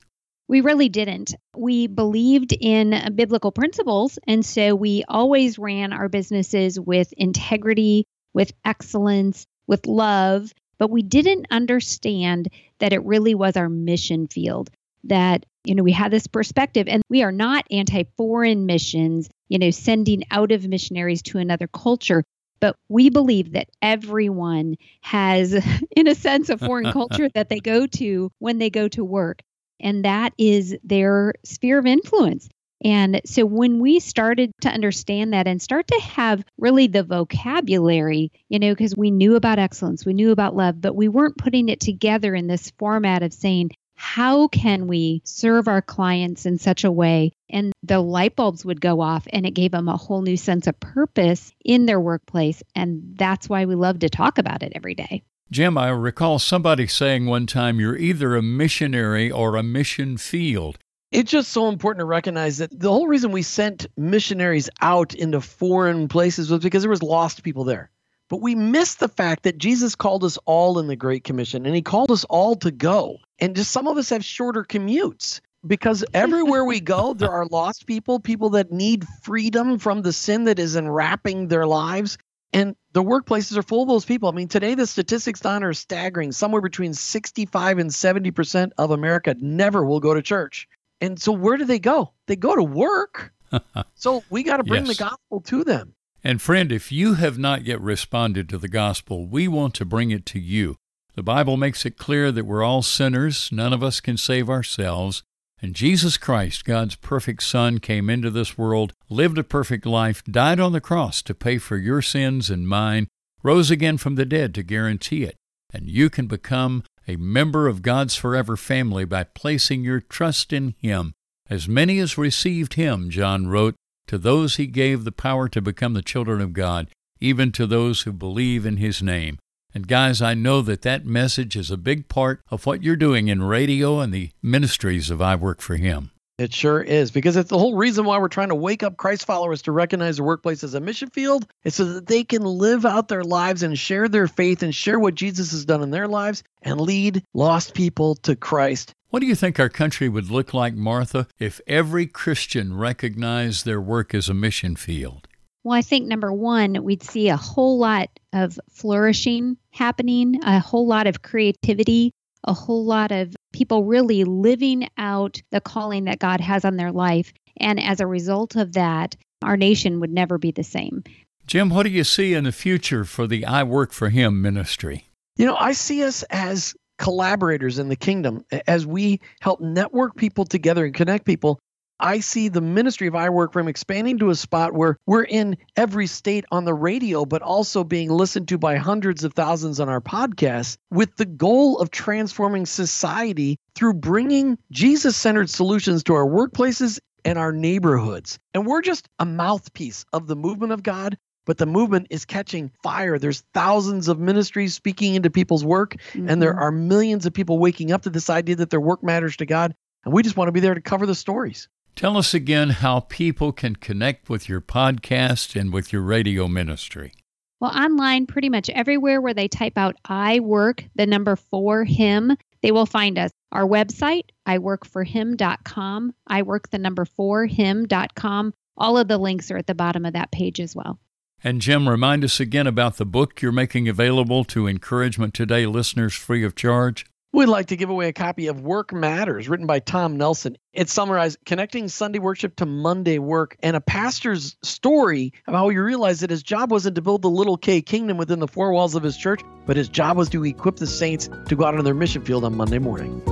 We 0.48 0.62
really 0.62 0.88
didn't. 0.88 1.34
We 1.54 1.86
believed 1.86 2.54
in 2.58 3.12
biblical 3.14 3.52
principles, 3.52 4.18
and 4.26 4.46
so 4.46 4.74
we 4.74 5.04
always 5.08 5.58
ran 5.58 5.92
our 5.92 6.08
businesses 6.08 6.80
with 6.80 7.12
integrity, 7.18 8.06
with 8.32 8.50
excellence, 8.64 9.46
with 9.66 9.86
love, 9.86 10.54
but 10.82 10.90
we 10.90 11.02
didn't 11.02 11.46
understand 11.52 12.48
that 12.80 12.92
it 12.92 13.04
really 13.04 13.36
was 13.36 13.56
our 13.56 13.68
mission 13.68 14.26
field. 14.26 14.68
That, 15.04 15.46
you 15.62 15.76
know, 15.76 15.84
we 15.84 15.92
had 15.92 16.10
this 16.10 16.26
perspective, 16.26 16.88
and 16.88 17.04
we 17.08 17.22
are 17.22 17.30
not 17.30 17.64
anti 17.70 18.02
foreign 18.16 18.66
missions, 18.66 19.28
you 19.48 19.60
know, 19.60 19.70
sending 19.70 20.24
out 20.32 20.50
of 20.50 20.66
missionaries 20.66 21.22
to 21.22 21.38
another 21.38 21.68
culture. 21.68 22.24
But 22.58 22.74
we 22.88 23.10
believe 23.10 23.52
that 23.52 23.68
everyone 23.80 24.74
has, 25.02 25.52
in 25.96 26.08
a 26.08 26.16
sense, 26.16 26.48
a 26.48 26.58
foreign 26.58 26.90
culture 26.92 27.28
that 27.36 27.48
they 27.48 27.60
go 27.60 27.86
to 27.86 28.32
when 28.40 28.58
they 28.58 28.68
go 28.68 28.88
to 28.88 29.04
work. 29.04 29.40
And 29.78 30.04
that 30.04 30.32
is 30.36 30.76
their 30.82 31.34
sphere 31.44 31.78
of 31.78 31.86
influence. 31.86 32.48
And 32.84 33.20
so 33.24 33.46
when 33.46 33.78
we 33.78 34.00
started 34.00 34.52
to 34.62 34.68
understand 34.68 35.32
that 35.32 35.46
and 35.46 35.62
start 35.62 35.86
to 35.88 36.00
have 36.00 36.44
really 36.58 36.88
the 36.88 37.02
vocabulary, 37.02 38.32
you 38.48 38.58
know, 38.58 38.72
because 38.72 38.96
we 38.96 39.10
knew 39.10 39.36
about 39.36 39.58
excellence, 39.58 40.04
we 40.04 40.14
knew 40.14 40.32
about 40.32 40.56
love, 40.56 40.80
but 40.80 40.96
we 40.96 41.08
weren't 41.08 41.38
putting 41.38 41.68
it 41.68 41.80
together 41.80 42.34
in 42.34 42.46
this 42.46 42.72
format 42.78 43.22
of 43.22 43.32
saying, 43.32 43.70
how 43.94 44.48
can 44.48 44.88
we 44.88 45.22
serve 45.24 45.68
our 45.68 45.80
clients 45.80 46.44
in 46.44 46.58
such 46.58 46.82
a 46.82 46.90
way? 46.90 47.30
And 47.48 47.72
the 47.84 48.00
light 48.00 48.34
bulbs 48.34 48.64
would 48.64 48.80
go 48.80 49.00
off 49.00 49.28
and 49.32 49.46
it 49.46 49.52
gave 49.52 49.70
them 49.70 49.88
a 49.88 49.96
whole 49.96 50.22
new 50.22 50.36
sense 50.36 50.66
of 50.66 50.80
purpose 50.80 51.52
in 51.64 51.86
their 51.86 52.00
workplace. 52.00 52.64
And 52.74 53.14
that's 53.16 53.48
why 53.48 53.64
we 53.66 53.76
love 53.76 54.00
to 54.00 54.08
talk 54.08 54.38
about 54.38 54.64
it 54.64 54.72
every 54.74 54.94
day. 54.94 55.22
Jim, 55.52 55.76
I 55.76 55.90
recall 55.90 56.38
somebody 56.38 56.86
saying 56.86 57.26
one 57.26 57.46
time 57.46 57.78
you're 57.78 57.96
either 57.96 58.34
a 58.34 58.42
missionary 58.42 59.30
or 59.30 59.54
a 59.54 59.62
mission 59.62 60.16
field. 60.16 60.78
It's 61.12 61.30
just 61.30 61.52
so 61.52 61.68
important 61.68 62.00
to 62.00 62.06
recognize 62.06 62.56
that 62.56 62.78
the 62.78 62.90
whole 62.90 63.06
reason 63.06 63.32
we 63.32 63.42
sent 63.42 63.86
missionaries 63.98 64.70
out 64.80 65.12
into 65.12 65.42
foreign 65.42 66.08
places 66.08 66.50
was 66.50 66.62
because 66.62 66.82
there 66.82 66.90
was 66.90 67.02
lost 67.02 67.42
people 67.42 67.64
there. 67.64 67.90
But 68.30 68.40
we 68.40 68.54
missed 68.54 68.98
the 68.98 69.08
fact 69.08 69.42
that 69.42 69.58
Jesus 69.58 69.94
called 69.94 70.24
us 70.24 70.38
all 70.46 70.78
in 70.78 70.86
the 70.86 70.96
Great 70.96 71.22
Commission 71.22 71.66
and 71.66 71.74
he 71.74 71.82
called 71.82 72.10
us 72.10 72.24
all 72.24 72.56
to 72.56 72.70
go. 72.70 73.18
And 73.38 73.54
just 73.54 73.72
some 73.72 73.86
of 73.86 73.98
us 73.98 74.08
have 74.08 74.24
shorter 74.24 74.64
commutes 74.64 75.42
because 75.66 76.02
everywhere 76.14 76.64
we 76.64 76.80
go, 76.80 77.12
there 77.12 77.30
are 77.30 77.44
lost 77.44 77.86
people, 77.86 78.18
people 78.18 78.48
that 78.50 78.72
need 78.72 79.06
freedom 79.22 79.78
from 79.78 80.00
the 80.00 80.14
sin 80.14 80.44
that 80.44 80.58
is 80.58 80.76
enwrapping 80.76 81.48
their 81.48 81.66
lives. 81.66 82.16
And 82.54 82.74
the 82.94 83.02
workplaces 83.02 83.58
are 83.58 83.62
full 83.62 83.82
of 83.82 83.88
those 83.88 84.06
people. 84.06 84.30
I 84.30 84.32
mean, 84.32 84.48
today 84.48 84.74
the 84.74 84.86
statistics, 84.86 85.40
Don, 85.40 85.62
are 85.62 85.74
staggering. 85.74 86.32
Somewhere 86.32 86.62
between 86.62 86.94
65 86.94 87.78
and 87.78 87.90
70% 87.90 88.70
of 88.78 88.92
America 88.92 89.36
never 89.38 89.84
will 89.84 90.00
go 90.00 90.14
to 90.14 90.22
church. 90.22 90.68
And 91.02 91.20
so 91.20 91.32
where 91.32 91.56
do 91.56 91.64
they 91.64 91.80
go? 91.80 92.12
They 92.28 92.36
go 92.36 92.54
to 92.54 92.62
work. 92.62 93.34
so 93.96 94.22
we 94.30 94.44
got 94.44 94.58
to 94.58 94.64
bring 94.64 94.86
yes. 94.86 94.96
the 94.96 95.04
gospel 95.04 95.40
to 95.40 95.64
them. 95.64 95.94
And 96.22 96.40
friend, 96.40 96.70
if 96.70 96.92
you 96.92 97.14
have 97.14 97.36
not 97.36 97.64
yet 97.64 97.80
responded 97.80 98.48
to 98.48 98.58
the 98.58 98.68
gospel, 98.68 99.26
we 99.26 99.48
want 99.48 99.74
to 99.74 99.84
bring 99.84 100.12
it 100.12 100.24
to 100.26 100.38
you. 100.38 100.76
The 101.16 101.24
Bible 101.24 101.56
makes 101.56 101.84
it 101.84 101.98
clear 101.98 102.30
that 102.30 102.46
we're 102.46 102.62
all 102.62 102.82
sinners, 102.82 103.50
none 103.50 103.72
of 103.72 103.82
us 103.82 104.00
can 104.00 104.16
save 104.16 104.48
ourselves, 104.48 105.24
and 105.60 105.74
Jesus 105.74 106.16
Christ, 106.16 106.64
God's 106.64 106.94
perfect 106.94 107.42
Son, 107.42 107.78
came 107.78 108.08
into 108.08 108.30
this 108.30 108.56
world, 108.56 108.92
lived 109.10 109.36
a 109.36 109.44
perfect 109.44 109.84
life, 109.84 110.22
died 110.24 110.60
on 110.60 110.72
the 110.72 110.80
cross 110.80 111.20
to 111.22 111.34
pay 111.34 111.58
for 111.58 111.76
your 111.76 112.00
sins 112.00 112.48
and 112.48 112.68
mine, 112.68 113.08
rose 113.42 113.70
again 113.70 113.98
from 113.98 114.14
the 114.14 114.24
dead 114.24 114.54
to 114.54 114.62
guarantee 114.62 115.24
it, 115.24 115.36
and 115.72 115.86
you 115.86 116.08
can 116.08 116.28
become 116.28 116.84
a 117.08 117.16
member 117.16 117.66
of 117.66 117.82
God's 117.82 118.14
forever 118.14 118.56
family 118.56 119.04
by 119.04 119.24
placing 119.24 119.84
your 119.84 120.00
trust 120.00 120.52
in 120.52 120.74
Him. 120.78 121.12
As 121.50 121.68
many 121.68 121.98
as 121.98 122.16
received 122.16 122.74
Him, 122.74 123.10
John 123.10 123.48
wrote, 123.48 123.74
to 124.06 124.18
those 124.18 124.56
He 124.56 124.66
gave 124.66 125.04
the 125.04 125.12
power 125.12 125.48
to 125.48 125.60
become 125.60 125.94
the 125.94 126.02
children 126.02 126.40
of 126.40 126.52
God, 126.52 126.88
even 127.20 127.52
to 127.52 127.66
those 127.66 128.02
who 128.02 128.12
believe 128.12 128.64
in 128.64 128.76
His 128.76 129.02
name. 129.02 129.38
And 129.74 129.88
guys, 129.88 130.22
I 130.22 130.34
know 130.34 130.62
that 130.62 130.82
that 130.82 131.06
message 131.06 131.56
is 131.56 131.70
a 131.70 131.76
big 131.76 132.08
part 132.08 132.40
of 132.50 132.66
what 132.66 132.82
you're 132.82 132.94
doing 132.94 133.28
in 133.28 133.42
radio 133.42 134.00
and 134.00 134.12
the 134.12 134.30
ministries 134.42 135.10
of 135.10 135.20
I 135.20 135.34
Work 135.34 135.60
for 135.60 135.76
Him. 135.76 136.11
It 136.38 136.52
sure 136.52 136.80
is 136.80 137.10
because 137.10 137.36
it's 137.36 137.50
the 137.50 137.58
whole 137.58 137.76
reason 137.76 138.04
why 138.04 138.18
we're 138.18 138.28
trying 138.28 138.48
to 138.48 138.54
wake 138.54 138.82
up 138.82 138.96
Christ 138.96 139.26
followers 139.26 139.62
to 139.62 139.72
recognize 139.72 140.16
the 140.16 140.22
workplace 140.22 140.64
as 140.64 140.74
a 140.74 140.80
mission 140.80 141.10
field. 141.10 141.46
It's 141.62 141.76
so 141.76 141.84
that 141.84 142.06
they 142.06 142.24
can 142.24 142.42
live 142.42 142.86
out 142.86 143.08
their 143.08 143.22
lives 143.22 143.62
and 143.62 143.78
share 143.78 144.08
their 144.08 144.26
faith 144.26 144.62
and 144.62 144.74
share 144.74 144.98
what 144.98 145.14
Jesus 145.14 145.52
has 145.52 145.64
done 145.64 145.82
in 145.82 145.90
their 145.90 146.08
lives 146.08 146.42
and 146.62 146.80
lead 146.80 147.22
lost 147.34 147.74
people 147.74 148.14
to 148.16 148.34
Christ. 148.34 148.94
What 149.10 149.20
do 149.20 149.26
you 149.26 149.34
think 149.34 149.60
our 149.60 149.68
country 149.68 150.08
would 150.08 150.30
look 150.30 150.54
like, 150.54 150.74
Martha, 150.74 151.26
if 151.38 151.60
every 151.66 152.06
Christian 152.06 152.78
recognized 152.78 153.66
their 153.66 153.80
work 153.80 154.14
as 154.14 154.30
a 154.30 154.34
mission 154.34 154.74
field? 154.74 155.28
Well, 155.64 155.76
I 155.76 155.82
think 155.82 156.08
number 156.08 156.32
one, 156.32 156.82
we'd 156.82 157.02
see 157.02 157.28
a 157.28 157.36
whole 157.36 157.78
lot 157.78 158.08
of 158.32 158.58
flourishing 158.70 159.58
happening, 159.70 160.40
a 160.42 160.58
whole 160.58 160.86
lot 160.86 161.06
of 161.06 161.22
creativity, 161.22 162.10
a 162.44 162.54
whole 162.54 162.84
lot 162.84 163.12
of 163.12 163.36
people 163.52 163.84
really 163.84 164.24
living 164.24 164.88
out 164.98 165.40
the 165.50 165.60
calling 165.60 166.04
that 166.04 166.18
God 166.18 166.40
has 166.40 166.64
on 166.64 166.76
their 166.76 166.92
life. 166.92 167.32
And 167.58 167.80
as 167.80 168.00
a 168.00 168.06
result 168.06 168.56
of 168.56 168.72
that, 168.72 169.16
our 169.42 169.56
nation 169.56 170.00
would 170.00 170.10
never 170.12 170.38
be 170.38 170.50
the 170.50 170.64
same. 170.64 171.04
Jim, 171.46 171.70
what 171.70 171.82
do 171.82 171.90
you 171.90 172.04
see 172.04 172.34
in 172.34 172.44
the 172.44 172.52
future 172.52 173.04
for 173.04 173.26
the 173.26 173.44
I 173.44 173.62
Work 173.62 173.92
for 173.92 174.08
Him 174.08 174.40
ministry? 174.40 175.06
You 175.36 175.46
know, 175.46 175.56
I 175.56 175.72
see 175.72 176.04
us 176.04 176.22
as 176.24 176.74
collaborators 176.98 177.78
in 177.78 177.88
the 177.88 177.96
kingdom 177.96 178.44
as 178.66 178.86
we 178.86 179.20
help 179.40 179.60
network 179.60 180.16
people 180.16 180.44
together 180.44 180.84
and 180.84 180.94
connect 180.94 181.24
people 181.24 181.58
I 182.02 182.18
see 182.18 182.48
the 182.48 182.60
ministry 182.60 183.06
of 183.06 183.14
I 183.14 183.30
Work 183.30 183.52
From 183.52 183.68
expanding 183.68 184.18
to 184.18 184.30
a 184.30 184.34
spot 184.34 184.74
where 184.74 184.98
we're 185.06 185.22
in 185.22 185.56
every 185.76 186.08
state 186.08 186.44
on 186.50 186.64
the 186.64 186.74
radio, 186.74 187.24
but 187.24 187.42
also 187.42 187.84
being 187.84 188.10
listened 188.10 188.48
to 188.48 188.58
by 188.58 188.74
hundreds 188.74 189.22
of 189.22 189.34
thousands 189.34 189.78
on 189.78 189.88
our 189.88 190.00
podcasts 190.00 190.78
with 190.90 191.14
the 191.14 191.24
goal 191.24 191.78
of 191.78 191.92
transforming 191.92 192.66
society 192.66 193.56
through 193.76 193.94
bringing 193.94 194.58
Jesus 194.72 195.16
centered 195.16 195.48
solutions 195.48 196.02
to 196.02 196.14
our 196.14 196.26
workplaces 196.26 196.98
and 197.24 197.38
our 197.38 197.52
neighborhoods. 197.52 198.40
And 198.52 198.66
we're 198.66 198.82
just 198.82 199.08
a 199.20 199.24
mouthpiece 199.24 200.04
of 200.12 200.26
the 200.26 200.34
movement 200.34 200.72
of 200.72 200.82
God, 200.82 201.16
but 201.46 201.58
the 201.58 201.66
movement 201.66 202.08
is 202.10 202.24
catching 202.24 202.72
fire. 202.82 203.16
There's 203.16 203.44
thousands 203.54 204.08
of 204.08 204.18
ministries 204.18 204.74
speaking 204.74 205.14
into 205.14 205.30
people's 205.30 205.64
work, 205.64 205.94
mm-hmm. 206.12 206.28
and 206.28 206.42
there 206.42 206.50
mm-hmm. 206.50 206.62
are 206.62 206.72
millions 206.72 207.26
of 207.26 207.32
people 207.32 207.60
waking 207.60 207.92
up 207.92 208.02
to 208.02 208.10
this 208.10 208.28
idea 208.28 208.56
that 208.56 208.70
their 208.70 208.80
work 208.80 209.04
matters 209.04 209.36
to 209.36 209.46
God. 209.46 209.72
And 210.04 210.12
we 210.12 210.24
just 210.24 210.36
want 210.36 210.48
to 210.48 210.52
be 210.52 210.58
there 210.58 210.74
to 210.74 210.80
cover 210.80 211.06
the 211.06 211.14
stories. 211.14 211.68
Tell 211.94 212.16
us 212.16 212.34
again 212.34 212.70
how 212.70 213.00
people 213.00 213.52
can 213.52 213.76
connect 213.76 214.28
with 214.28 214.48
your 214.48 214.60
podcast 214.60 215.58
and 215.58 215.72
with 215.72 215.92
your 215.92 216.02
radio 216.02 216.48
ministry. 216.48 217.12
Well, 217.60 217.70
online, 217.70 218.26
pretty 218.26 218.48
much 218.48 218.70
everywhere 218.70 219.20
where 219.20 219.34
they 219.34 219.46
type 219.46 219.78
out 219.78 219.96
I 220.04 220.40
work, 220.40 220.84
the 220.96 221.06
number 221.06 221.36
for 221.36 221.84
him, 221.84 222.36
they 222.62 222.72
will 222.72 222.86
find 222.86 223.18
us. 223.18 223.30
Our 223.52 223.66
website, 223.66 224.30
iworkforhim.com, 224.48 226.12
I 226.26 226.42
work 226.42 226.70
the 226.70 226.78
number 226.78 227.04
for 227.04 227.46
him.com. 227.46 228.54
All 228.76 228.98
of 228.98 229.06
the 229.08 229.18
links 229.18 229.50
are 229.50 229.58
at 229.58 229.66
the 229.66 229.74
bottom 229.74 230.04
of 230.04 230.14
that 230.14 230.32
page 230.32 230.58
as 230.58 230.74
well. 230.74 230.98
And 231.44 231.60
Jim, 231.60 231.88
remind 231.88 232.24
us 232.24 232.40
again 232.40 232.66
about 232.66 232.96
the 232.96 233.04
book 233.04 233.42
you're 233.42 233.52
making 233.52 233.88
available 233.88 234.44
to 234.44 234.66
Encouragement 234.66 235.34
Today 235.34 235.66
listeners 235.66 236.14
free 236.14 236.44
of 236.44 236.54
charge. 236.54 237.04
We'd 237.34 237.46
like 237.46 237.68
to 237.68 237.76
give 237.76 237.88
away 237.88 238.08
a 238.08 238.12
copy 238.12 238.48
of 238.48 238.60
Work 238.60 238.92
Matters, 238.92 239.48
written 239.48 239.66
by 239.66 239.78
Tom 239.78 240.18
Nelson. 240.18 240.58
It 240.74 240.90
summarizes 240.90 241.38
connecting 241.46 241.88
Sunday 241.88 242.18
worship 242.18 242.56
to 242.56 242.66
Monday 242.66 243.18
work 243.18 243.56
and 243.62 243.74
a 243.74 243.80
pastor's 243.80 244.54
story 244.62 245.32
of 245.46 245.54
how 245.54 245.70
he 245.70 245.78
realized 245.78 246.20
that 246.20 246.28
his 246.28 246.42
job 246.42 246.70
wasn't 246.70 246.96
to 246.96 247.00
build 247.00 247.22
the 247.22 247.30
little 247.30 247.56
K 247.56 247.80
kingdom 247.80 248.18
within 248.18 248.38
the 248.38 248.46
four 248.46 248.70
walls 248.74 248.94
of 248.94 249.02
his 249.02 249.16
church, 249.16 249.40
but 249.64 249.78
his 249.78 249.88
job 249.88 250.18
was 250.18 250.28
to 250.28 250.44
equip 250.44 250.76
the 250.76 250.86
saints 250.86 251.30
to 251.48 251.56
go 251.56 251.64
out 251.64 251.74
on 251.74 251.84
their 251.86 251.94
mission 251.94 252.22
field 252.22 252.44
on 252.44 252.54
Monday 252.54 252.78
morning. 252.78 253.22